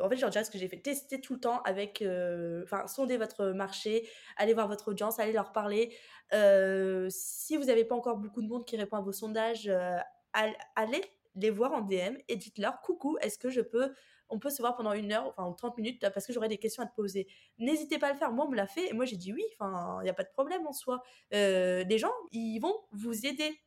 En 0.00 0.08
fait, 0.08 0.16
dirais 0.16 0.44
ce 0.44 0.50
que 0.50 0.58
j'ai 0.58 0.68
fait. 0.68 0.78
Tester 0.78 1.20
tout 1.20 1.34
le 1.34 1.40
temps 1.40 1.60
avec. 1.62 2.00
Euh, 2.02 2.62
enfin, 2.64 2.86
sonder 2.86 3.16
votre 3.16 3.46
marché, 3.48 4.08
allez 4.36 4.54
voir 4.54 4.68
votre 4.68 4.88
audience, 4.88 5.18
allez 5.18 5.32
leur 5.32 5.52
parler. 5.52 5.94
Euh, 6.32 7.08
si 7.10 7.56
vous 7.56 7.64
n'avez 7.64 7.84
pas 7.84 7.94
encore 7.94 8.16
beaucoup 8.16 8.40
de 8.40 8.48
monde 8.48 8.64
qui 8.64 8.76
répond 8.76 8.96
à 8.96 9.02
vos 9.02 9.12
sondages, 9.12 9.68
euh, 9.68 9.98
allez 10.32 11.02
les 11.34 11.50
voir 11.50 11.72
en 11.72 11.82
DM 11.82 12.16
et 12.28 12.36
dites-leur 12.36 12.80
Coucou, 12.80 13.18
est-ce 13.20 13.38
que 13.38 13.50
je 13.50 13.60
peux. 13.60 13.92
On 14.30 14.38
peut 14.38 14.48
se 14.48 14.62
voir 14.62 14.76
pendant 14.76 14.94
une 14.94 15.12
heure, 15.12 15.34
enfin 15.36 15.52
30 15.52 15.76
minutes, 15.76 16.00
parce 16.00 16.26
que 16.26 16.32
j'aurai 16.32 16.48
des 16.48 16.56
questions 16.56 16.82
à 16.82 16.86
te 16.86 16.94
poser. 16.94 17.26
N'hésitez 17.58 17.98
pas 17.98 18.08
à 18.08 18.12
le 18.12 18.18
faire. 18.18 18.32
Moi, 18.32 18.46
on 18.46 18.50
me 18.50 18.56
l'a 18.56 18.66
fait 18.66 18.88
et 18.88 18.94
moi, 18.94 19.04
j'ai 19.04 19.16
dit 19.16 19.30
oui. 19.34 19.44
Enfin, 19.58 19.98
il 20.00 20.04
n'y 20.04 20.10
a 20.10 20.14
pas 20.14 20.24
de 20.24 20.30
problème 20.30 20.66
en 20.66 20.72
soi. 20.72 21.02
les 21.32 21.98
gens, 21.98 22.12
ils 22.30 22.58
vont 22.60 22.74
vous 22.92 23.26
aider 23.26 23.60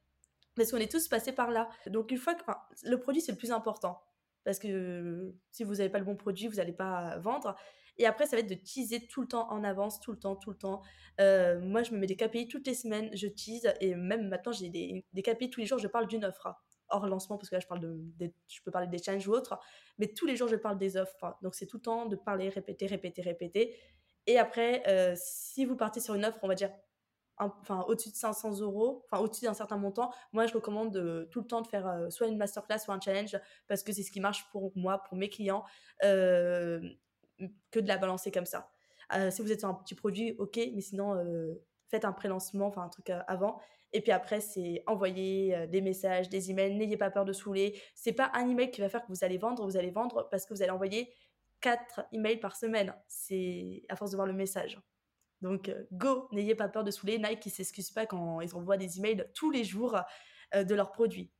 parce 0.55 0.71
qu'on 0.71 0.77
est 0.77 0.91
tous 0.91 1.07
passés 1.07 1.33
par 1.33 1.51
là. 1.51 1.69
Donc, 1.85 2.09
une 2.09 2.17
fois 2.17 2.33
que. 2.33 2.43
le 2.83 2.99
produit, 2.99 3.21
c'est 3.21 3.31
le 3.31 3.37
plus 3.37 3.51
important 3.51 4.01
parce 4.45 4.59
que 4.59 5.33
si 5.51 5.63
vous 5.63 5.75
n'avez 5.75 5.89
pas 5.89 5.99
le 5.99 6.05
bon 6.05 6.15
produit, 6.15 6.47
vous 6.47 6.55
n'allez 6.55 6.71
pas 6.71 7.17
vendre. 7.17 7.55
Et 7.97 8.05
après, 8.05 8.25
ça 8.25 8.35
va 8.35 8.41
être 8.41 8.49
de 8.49 8.55
teaser 8.55 9.07
tout 9.07 9.21
le 9.21 9.27
temps 9.27 9.51
en 9.51 9.63
avance, 9.63 9.99
tout 9.99 10.11
le 10.11 10.19
temps, 10.19 10.35
tout 10.35 10.51
le 10.51 10.57
temps. 10.57 10.81
Euh, 11.19 11.59
moi, 11.59 11.83
je 11.83 11.91
me 11.91 11.97
mets 11.97 12.07
des 12.07 12.15
KPI 12.15 12.47
toutes 12.47 12.67
les 12.67 12.73
semaines, 12.73 13.09
je 13.13 13.27
tease, 13.27 13.73
et 13.79 13.95
même 13.95 14.27
maintenant, 14.27 14.51
j'ai 14.51 14.69
des, 14.69 15.05
des, 15.13 15.21
KPI 15.21 15.49
tous 15.49 15.61
les 15.61 15.65
jours, 15.65 15.79
je 15.79 15.87
parle 15.87 16.07
d'une 16.07 16.25
offre. 16.25 16.53
Hors 16.89 17.07
lancement, 17.07 17.37
parce 17.37 17.49
que 17.49 17.55
là, 17.55 17.59
je, 17.59 17.67
parle 17.67 17.79
de, 17.79 18.31
je 18.47 18.61
peux 18.63 18.69
parler 18.69 18.87
des 18.87 18.99
challenges 18.99 19.27
ou 19.27 19.31
autres, 19.31 19.57
mais 19.97 20.07
tous 20.07 20.27
les 20.27 20.35
jours, 20.35 20.47
je 20.47 20.55
parle 20.55 20.77
des 20.77 20.97
offres. 20.97 21.35
Donc, 21.41 21.55
c'est 21.55 21.65
tout 21.65 21.77
le 21.77 21.83
temps 21.83 22.05
de 22.05 22.15
parler, 22.15 22.49
répéter, 22.49 22.85
répéter, 22.85 23.21
répéter. 23.21 23.75
Et 24.27 24.37
après, 24.37 24.83
euh, 24.87 25.15
si 25.17 25.65
vous 25.65 25.75
partez 25.75 25.99
sur 25.99 26.13
une 26.13 26.25
offre, 26.25 26.37
on 26.43 26.47
va 26.47 26.55
dire 26.55 26.71
enfin 27.37 27.85
au-dessus 27.87 28.09
de 28.09 28.15
500 28.15 28.59
euros, 28.61 29.03
enfin 29.05 29.21
au-dessus 29.21 29.45
d'un 29.45 29.53
certain 29.53 29.77
montant, 29.77 30.11
moi 30.31 30.45
je 30.45 30.53
recommande 30.53 30.95
euh, 30.97 31.25
tout 31.31 31.41
le 31.41 31.47
temps 31.47 31.61
de 31.61 31.67
faire 31.67 31.87
euh, 31.87 32.09
soit 32.09 32.27
une 32.27 32.37
masterclass, 32.37 32.79
soit 32.79 32.93
un 32.93 32.99
challenge, 32.99 33.37
parce 33.67 33.83
que 33.83 33.91
c'est 33.91 34.03
ce 34.03 34.11
qui 34.11 34.19
marche 34.19 34.49
pour 34.51 34.71
moi, 34.75 35.03
pour 35.03 35.17
mes 35.17 35.29
clients, 35.29 35.63
euh, 36.03 36.79
que 37.71 37.79
de 37.79 37.87
la 37.87 37.97
balancer 37.97 38.31
comme 38.31 38.45
ça. 38.45 38.69
si 39.29 39.41
vous 39.41 39.51
êtes 39.51 39.59
sur 39.59 39.69
un 39.69 39.73
petit 39.73 39.95
produit, 39.95 40.35
ok, 40.37 40.57
mais 40.73 40.81
sinon 40.81 41.15
faites 41.89 42.05
un 42.05 42.13
pré-lancement, 42.13 42.67
enfin 42.67 42.83
un 42.83 42.89
truc 42.89 43.09
avant. 43.09 43.59
Et 43.91 44.01
puis 44.01 44.11
après, 44.11 44.39
c'est 44.39 44.83
envoyer 44.87 45.67
des 45.67 45.81
messages, 45.81 46.29
des 46.29 46.49
emails. 46.49 46.75
N'ayez 46.75 46.97
pas 46.97 47.11
peur 47.11 47.25
de 47.25 47.33
saouler. 47.33 47.79
C'est 47.93 48.13
pas 48.13 48.31
un 48.33 48.49
email 48.49 48.71
qui 48.71 48.81
va 48.81 48.89
faire 48.89 49.01
que 49.01 49.11
vous 49.11 49.23
allez 49.23 49.37
vendre. 49.37 49.65
Vous 49.65 49.77
allez 49.77 49.91
vendre 49.91 50.27
parce 50.31 50.45
que 50.45 50.53
vous 50.53 50.61
allez 50.61 50.71
envoyer 50.71 51.13
quatre 51.61 52.05
emails 52.13 52.39
par 52.39 52.55
semaine. 52.55 52.95
C'est 53.07 53.83
à 53.89 53.95
force 53.95 54.11
de 54.11 54.15
voir 54.15 54.27
le 54.27 54.33
message. 54.33 54.79
Donc, 55.45 55.69
euh, 55.69 55.83
go, 55.91 56.27
n'ayez 56.31 56.55
pas 56.55 56.67
peur 56.67 56.83
de 56.83 56.89
saouler. 56.89 57.19
Nike, 57.19 57.45
ils 57.45 57.51
s'excusent 57.51 57.91
pas 57.91 58.07
quand 58.07 58.41
ils 58.41 58.55
envoient 58.55 58.77
des 58.77 58.97
emails 58.97 59.23
tous 59.35 59.51
les 59.51 59.63
jours 59.63 59.95
euh, 60.55 60.63
de 60.63 60.73
leurs 60.73 60.91
produits. 60.91 61.31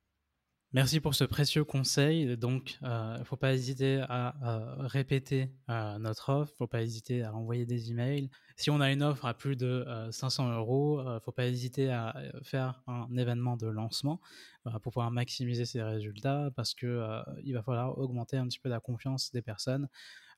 Merci 0.74 1.00
pour 1.00 1.16
ce 1.16 1.24
précieux 1.24 1.64
conseil. 1.64 2.38
Donc, 2.38 2.78
il 2.82 2.88
euh, 2.88 3.18
ne 3.18 3.24
faut 3.24 3.36
pas 3.36 3.54
hésiter 3.54 4.04
à 4.08 4.36
répéter 4.82 5.50
notre 5.68 6.30
offre, 6.30 6.52
il 6.52 6.54
ne 6.54 6.58
faut 6.58 6.68
pas 6.68 6.84
hésiter 6.84 7.24
à 7.24 7.34
envoyer 7.34 7.66
des 7.66 7.90
emails. 7.90 8.30
Si 8.58 8.70
on 8.70 8.80
a 8.80 8.92
une 8.92 9.02
offre 9.02 9.26
à 9.26 9.34
plus 9.34 9.56
de 9.56 9.84
500 10.12 10.52
euros, 10.52 11.02
il 11.02 11.14
ne 11.14 11.20
faut 11.22 11.32
pas 11.32 11.48
hésiter 11.48 11.90
à 11.90 12.16
faire 12.44 12.84
un 12.86 13.08
événement 13.18 13.58
de 13.58 13.68
lancement 13.68 14.22
pour 14.66 14.92
pouvoir 14.92 15.10
maximiser 15.10 15.66
ses 15.66 15.82
résultats 15.82 16.52
parce 16.56 16.76
qu'il 16.76 17.24
il 17.44 17.54
va 17.54 17.64
falloir 17.64 17.98
augmenter 17.98 18.38
un 18.38 18.46
petit 18.48 18.60
peu 18.60 18.70
la 18.70 18.82
confiance 18.82 19.32
des 19.32 19.42
personnes 19.42 19.88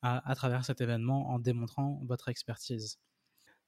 à 0.02 0.34
travers 0.36 0.64
cet 0.64 0.80
événement 0.80 1.30
en 1.30 1.38
démontrant 1.38 2.00
votre 2.04 2.28
expertise. 2.28 2.98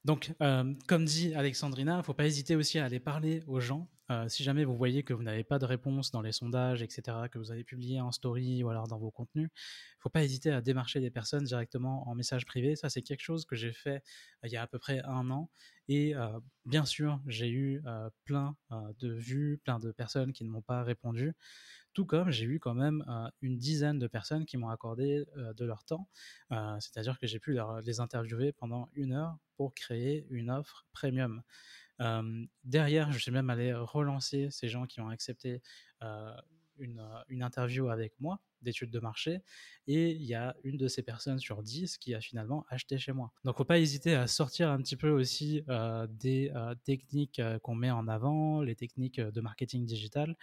Donc, 0.03 0.33
euh, 0.41 0.73
comme 0.87 1.05
dit 1.05 1.33
Alexandrina, 1.35 1.95
il 1.95 1.97
ne 1.97 2.03
faut 2.03 2.13
pas 2.13 2.25
hésiter 2.25 2.55
aussi 2.55 2.79
à 2.79 2.85
aller 2.85 2.99
parler 2.99 3.43
aux 3.47 3.59
gens. 3.59 3.87
Euh, 4.11 4.27
si 4.27 4.43
jamais 4.43 4.65
vous 4.65 4.75
voyez 4.75 5.03
que 5.03 5.13
vous 5.13 5.23
n'avez 5.23 5.43
pas 5.43 5.57
de 5.57 5.65
réponse 5.65 6.11
dans 6.11 6.21
les 6.21 6.33
sondages, 6.33 6.81
etc., 6.81 7.29
que 7.31 7.37
vous 7.37 7.51
avez 7.51 7.63
publié 7.63 8.01
en 8.01 8.11
story 8.11 8.61
ou 8.63 8.69
alors 8.69 8.87
dans 8.87 8.97
vos 8.97 9.09
contenus, 9.09 9.49
il 9.53 9.97
ne 9.97 10.01
faut 10.01 10.09
pas 10.09 10.23
hésiter 10.23 10.51
à 10.51 10.61
démarcher 10.61 10.99
des 10.99 11.11
personnes 11.11 11.45
directement 11.45 12.07
en 12.09 12.15
message 12.15 12.45
privé. 12.45 12.75
Ça, 12.75 12.89
c'est 12.89 13.01
quelque 13.01 13.21
chose 13.21 13.45
que 13.45 13.55
j'ai 13.55 13.71
fait 13.71 14.03
euh, 14.43 14.47
il 14.47 14.51
y 14.51 14.57
a 14.57 14.61
à 14.63 14.67
peu 14.67 14.79
près 14.79 15.01
un 15.05 15.29
an. 15.31 15.49
Et 15.87 16.13
bien 16.65 16.85
sûr, 16.85 17.19
j'ai 17.27 17.49
eu 17.49 17.81
plein 18.23 18.55
de 18.69 19.09
vues, 19.11 19.59
plein 19.61 19.77
de 19.77 19.91
personnes 19.91 20.31
qui 20.31 20.45
ne 20.45 20.49
m'ont 20.49 20.61
pas 20.61 20.83
répondu. 20.83 21.33
Tout 21.91 22.05
comme 22.05 22.31
j'ai 22.31 22.45
eu 22.45 22.59
quand 22.59 22.73
même 22.73 23.03
une 23.41 23.57
dizaine 23.57 23.99
de 23.99 24.07
personnes 24.07 24.45
qui 24.45 24.55
m'ont 24.55 24.69
accordé 24.69 25.25
de 25.35 25.65
leur 25.65 25.83
temps. 25.83 26.07
C'est-à-dire 26.79 27.19
que 27.19 27.27
j'ai 27.27 27.39
pu 27.39 27.57
les 27.83 27.99
interviewer 27.99 28.53
pendant 28.53 28.87
une 28.93 29.11
heure 29.11 29.37
pour 29.57 29.73
créer 29.75 30.25
une 30.29 30.49
offre 30.49 30.85
premium. 30.93 31.43
Derrière, 32.63 33.11
je 33.11 33.19
suis 33.19 33.31
même 33.31 33.49
allé 33.49 33.73
relancer 33.73 34.49
ces 34.51 34.67
gens 34.67 34.85
qui 34.85 35.01
ont 35.01 35.09
accepté 35.09 35.61
une, 36.77 37.01
interview 37.41 37.89
avec 37.89 38.13
moi 38.19 38.39
d'études 38.61 38.91
de 38.91 38.99
marché 38.99 39.41
et 39.87 40.11
il 40.11 40.23
y 40.23 40.35
a 40.35 40.55
une 40.63 40.77
de 40.77 40.87
ces 40.87 41.01
personnes 41.01 41.39
sur 41.39 41.63
dix 41.63 41.97
qui 41.97 42.13
a 42.13 42.21
finalement 42.21 42.65
acheté 42.69 42.97
chez 42.97 43.11
moi. 43.11 43.31
Donc 43.43 43.57
faut 43.57 43.65
pas 43.65 43.79
hésiter 43.79 44.15
à 44.15 44.27
sortir 44.27 44.69
un 44.69 44.77
petit 44.77 44.95
peu 44.95 45.09
aussi 45.09 45.63
des 46.09 46.51
techniques 46.83 47.41
qu'on 47.63 47.75
met 47.75 47.91
en 47.91 48.07
avant, 48.07 48.61
les 48.61 48.75
techniques 48.75 49.19
de 49.19 49.41
marketing 49.41 49.85
digital 49.85 50.35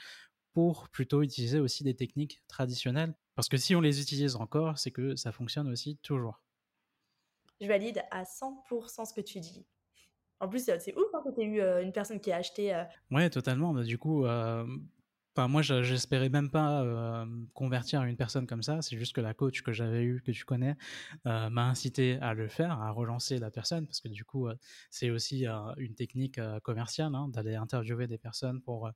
pour 0.53 0.88
plutôt 0.88 1.23
utiliser 1.23 1.61
aussi 1.61 1.85
des 1.85 1.94
techniques 1.94 2.42
traditionnelles. 2.49 3.14
Parce 3.37 3.49
que 3.49 3.57
si 3.57 3.77
on 3.77 3.81
les 3.81 4.01
utilise 4.01 4.35
encore, 4.35 4.79
c'est 4.79 4.90
que 4.90 5.14
ça 5.14 5.31
fonctionne 5.31 5.68
aussi 5.68 5.99
toujours. 5.99 6.42
Je 7.61 7.68
valide 7.68 8.03
à 8.11 8.25
100% 8.25 9.05
ce 9.05 9.12
que 9.12 9.21
tu 9.21 9.38
dis. 9.38 9.64
En 10.40 10.48
plus, 10.48 10.64
c'est 10.64 10.96
ouf 10.96 11.07
hein, 11.14 11.20
que 11.24 11.35
tu 11.35 11.42
eu 11.42 11.61
euh, 11.61 11.83
une 11.83 11.92
personne 11.92 12.20
qui 12.20 12.31
a 12.31 12.37
acheté. 12.37 12.74
Euh... 12.74 12.85
Ouais, 13.11 13.29
totalement. 13.29 13.72
Bah, 13.72 13.83
du 13.83 13.98
coup, 13.98 14.24
euh, 14.24 14.64
Enfin, 15.38 15.46
moi, 15.46 15.62
j'espérais 15.62 16.31
même 16.31 16.51
pas 16.51 16.83
euh, 16.83 17.24
convertir 17.55 18.03
une 18.03 18.16
personne 18.16 18.44
comme 18.48 18.64
ça. 18.64 18.83
C'est 18.83 18.98
juste 18.98 19.14
que 19.14 19.20
la 19.20 19.35
coach 19.35 19.62
que 19.62 19.70
j'avais 19.72 20.03
eue, 20.03 20.20
que 20.20 20.33
tu 20.33 20.44
connais, 20.44 20.74
euh, 21.27 21.48
m'a 21.48 21.68
incité 21.68 22.18
à 22.20 22.35
le 22.35 22.48
faire, 22.48 22.72
à 22.72 22.90
relancer 22.90 23.38
la 23.38 23.53
personne, 23.53 23.87
parce 23.87 24.01
que 24.01 24.09
du 24.09 24.24
coup, 24.24 24.48
euh, 24.48 24.57
c'est 24.90 25.11
aussi 25.11 25.46
une 25.77 25.94
technique 25.94 26.40
commerciale 26.64 27.14
hein, 27.14 27.29
d'aller 27.29 27.55
interviewer 27.55 28.09
des 28.09 28.18
personnes 28.18 28.61
pour 28.61 28.90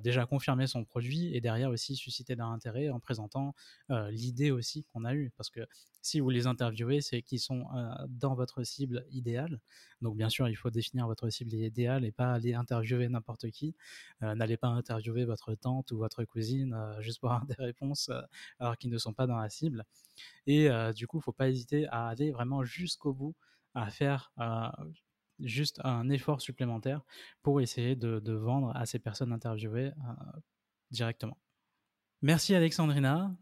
déjà 0.00 0.26
confirmer 0.26 0.68
son 0.68 0.84
produit 0.84 1.34
et 1.34 1.40
derrière 1.40 1.70
aussi 1.70 1.96
susciter 1.96 2.36
leur 2.36 2.48
intérêt 2.48 2.90
en 2.90 3.00
présentant 3.00 3.54
l'idée 3.88 4.52
aussi 4.52 4.84
qu'on 4.84 5.04
a 5.04 5.14
eue. 5.14 5.32
Parce 5.36 5.50
que 5.50 5.66
si 6.02 6.20
vous 6.20 6.30
les 6.30 6.46
interviewez, 6.46 7.00
c'est 7.00 7.22
qu'ils 7.22 7.40
sont 7.40 7.66
dans 8.08 8.34
votre 8.34 8.62
cible 8.62 9.04
idéale. 9.10 9.60
Donc, 10.00 10.16
bien 10.16 10.28
sûr, 10.28 10.48
il 10.48 10.54
faut 10.54 10.70
définir 10.70 11.06
votre 11.06 11.28
cible 11.30 11.52
idéale 11.52 12.04
et 12.04 12.12
pas 12.12 12.32
aller 12.32 12.54
interviewer 12.54 13.08
n'importe 13.08 13.50
qui. 13.50 13.74
N'allez 14.20 14.56
pas 14.56 14.68
interviewer 14.68 15.24
votre 15.24 15.54
temps 15.54 15.79
ou 15.90 15.98
votre 15.98 16.24
cousine 16.24 16.74
euh, 16.74 17.00
juste 17.02 17.20
pour 17.20 17.30
avoir 17.32 17.46
des 17.46 17.54
réponses 17.54 18.08
euh, 18.08 18.20
alors 18.58 18.76
qu'ils 18.76 18.90
ne 18.90 18.98
sont 18.98 19.12
pas 19.12 19.26
dans 19.26 19.36
la 19.36 19.48
cible. 19.50 19.84
Et 20.46 20.70
euh, 20.70 20.92
du 20.92 21.06
coup, 21.06 21.18
il 21.18 21.20
ne 21.20 21.24
faut 21.24 21.32
pas 21.32 21.48
hésiter 21.48 21.86
à 21.88 22.08
aller 22.08 22.30
vraiment 22.30 22.64
jusqu'au 22.64 23.12
bout, 23.12 23.34
à 23.74 23.90
faire 23.90 24.32
juste 25.38 25.80
un 25.84 26.10
effort 26.10 26.40
supplémentaire 26.40 27.02
pour 27.42 27.60
essayer 27.60 27.96
de, 27.96 28.32
vendre 28.32 28.76
à 28.76 28.84
ces 28.84 28.98
personnes 28.98 29.32
interviewées 29.32 29.92
directement. 30.90 31.38
Merci 32.22 32.54
Alexandrina. 32.54 33.34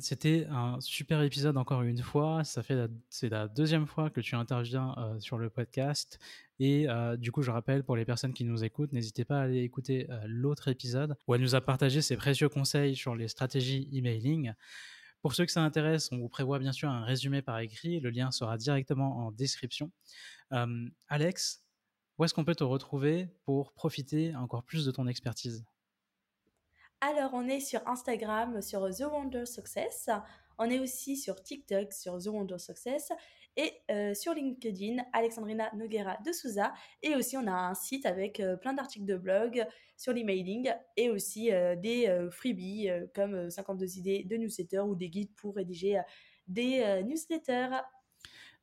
C'était 0.00 0.46
un 0.50 0.78
super 0.80 1.22
épisode 1.22 1.56
encore 1.56 1.80
une 1.80 2.02
fois. 2.02 2.44
Ça 2.44 2.62
fait 2.62 2.90
c'est 3.08 3.30
la 3.30 3.48
deuxième 3.48 3.86
fois 3.86 4.10
que 4.10 4.20
tu 4.20 4.34
interviens 4.34 4.94
sur 5.18 5.38
le 5.38 5.48
podcast. 5.48 6.18
Et 6.58 6.86
du 7.16 7.32
coup, 7.32 7.40
je 7.40 7.50
rappelle 7.50 7.84
pour 7.84 7.96
les 7.96 8.04
personnes 8.04 8.34
qui 8.34 8.44
nous 8.44 8.64
écoutent, 8.64 8.92
n'hésitez 8.92 9.24
pas 9.24 9.38
à 9.38 9.44
aller 9.44 9.62
écouter 9.62 10.08
l'autre 10.26 10.68
épisode 10.68 11.16
où 11.26 11.34
elle 11.34 11.40
nous 11.40 11.54
a 11.54 11.62
partagé 11.62 12.02
ses 12.02 12.16
précieux 12.16 12.50
conseils 12.50 12.96
sur 12.96 13.14
les 13.14 13.28
stratégies 13.28 13.88
emailing. 13.92 14.52
Pour 15.22 15.34
ceux 15.34 15.46
que 15.46 15.52
ça 15.52 15.62
intéresse, 15.62 16.10
on 16.12 16.18
vous 16.18 16.28
prévoit 16.28 16.58
bien 16.58 16.72
sûr 16.72 16.90
un 16.90 17.04
résumé 17.04 17.40
par 17.40 17.58
écrit. 17.60 17.98
Le 17.98 18.10
lien 18.10 18.30
sera 18.30 18.58
directement 18.58 19.26
en 19.26 19.32
description. 19.32 19.90
Alex, 21.08 21.64
où 22.18 22.24
est-ce 22.24 22.34
qu'on 22.34 22.44
peut 22.44 22.54
te 22.54 22.64
retrouver 22.64 23.28
pour 23.46 23.72
profiter 23.72 24.36
encore 24.36 24.64
plus 24.64 24.84
de 24.84 24.90
ton 24.90 25.06
expertise? 25.06 25.64
Alors, 27.00 27.30
on 27.32 27.46
est 27.48 27.60
sur 27.60 27.86
Instagram, 27.86 28.60
sur 28.60 28.88
The 28.90 29.02
Wonder 29.02 29.46
Success. 29.46 30.10
On 30.58 30.68
est 30.68 30.80
aussi 30.80 31.16
sur 31.16 31.40
TikTok, 31.40 31.92
sur 31.92 32.18
The 32.18 32.26
Wonder 32.26 32.58
Success. 32.58 33.12
Et 33.56 33.72
euh, 33.90 34.14
sur 34.14 34.34
LinkedIn, 34.34 35.02
Alexandrina 35.12 35.70
Noguera 35.74 36.16
de 36.24 36.32
Souza. 36.32 36.72
Et 37.02 37.14
aussi, 37.14 37.36
on 37.36 37.46
a 37.46 37.52
un 37.52 37.74
site 37.74 38.04
avec 38.04 38.40
euh, 38.40 38.56
plein 38.56 38.72
d'articles 38.72 39.04
de 39.04 39.16
blog 39.16 39.64
sur 39.96 40.12
l'emailing 40.12 40.72
et 40.96 41.08
aussi 41.10 41.52
euh, 41.52 41.76
des 41.76 42.28
freebies 42.30 42.90
comme 43.14 43.48
52 43.48 43.98
idées 43.98 44.24
de 44.24 44.36
newsletters 44.36 44.80
ou 44.80 44.96
des 44.96 45.08
guides 45.08 45.34
pour 45.36 45.54
rédiger 45.54 46.00
des 46.48 47.02
newsletters. 47.04 47.80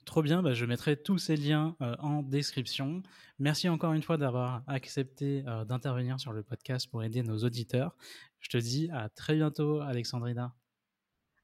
Trop 0.05 0.21
bien, 0.21 0.43
bah, 0.43 0.53
je 0.53 0.65
mettrai 0.65 0.95
tous 0.95 1.17
ces 1.17 1.35
liens 1.35 1.75
en 1.99 2.21
description. 2.21 3.01
Merci 3.39 3.67
encore 3.69 3.93
une 3.93 4.03
fois 4.03 4.17
d'avoir 4.17 4.61
accepté 4.67 5.41
d'intervenir 5.67 6.19
sur 6.19 6.31
le 6.31 6.43
podcast 6.43 6.87
pour 6.89 7.03
aider 7.03 7.23
nos 7.23 7.39
auditeurs. 7.39 7.95
Je 8.39 8.49
te 8.49 8.57
dis 8.57 8.89
à 8.93 9.09
très 9.09 9.35
bientôt, 9.35 9.81
Alexandrina. 9.81 10.53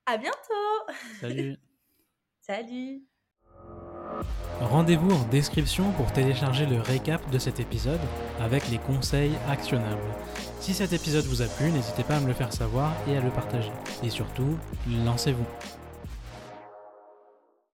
À 0.06 0.18
bientôt. 0.18 0.94
Salut. 1.20 1.58
Salut. 2.42 3.04
Rendez-vous 4.60 5.12
en 5.12 5.28
description 5.30 5.92
pour 5.94 6.12
télécharger 6.14 6.66
le 6.66 6.80
récap 6.80 7.28
de 7.32 7.40
cet 7.40 7.60
épisode 7.60 8.00
avec 8.40 8.70
les 8.70 8.78
conseils 8.78 9.34
actionnables. 9.48 10.02
Si 10.60 10.74
cet 10.74 10.94
épisode 10.94 11.26
vous 11.26 11.42
a 11.42 11.48
plu, 11.48 11.72
n'hésitez 11.72 12.04
pas 12.04 12.18
à 12.18 12.20
me 12.20 12.28
le 12.28 12.34
faire 12.34 12.54
savoir 12.54 12.94
et 13.08 13.18
à 13.18 13.22
le 13.22 13.32
partager. 13.32 13.72
Et 14.04 14.10
surtout, 14.10 14.58
lancez-vous. 15.06 15.48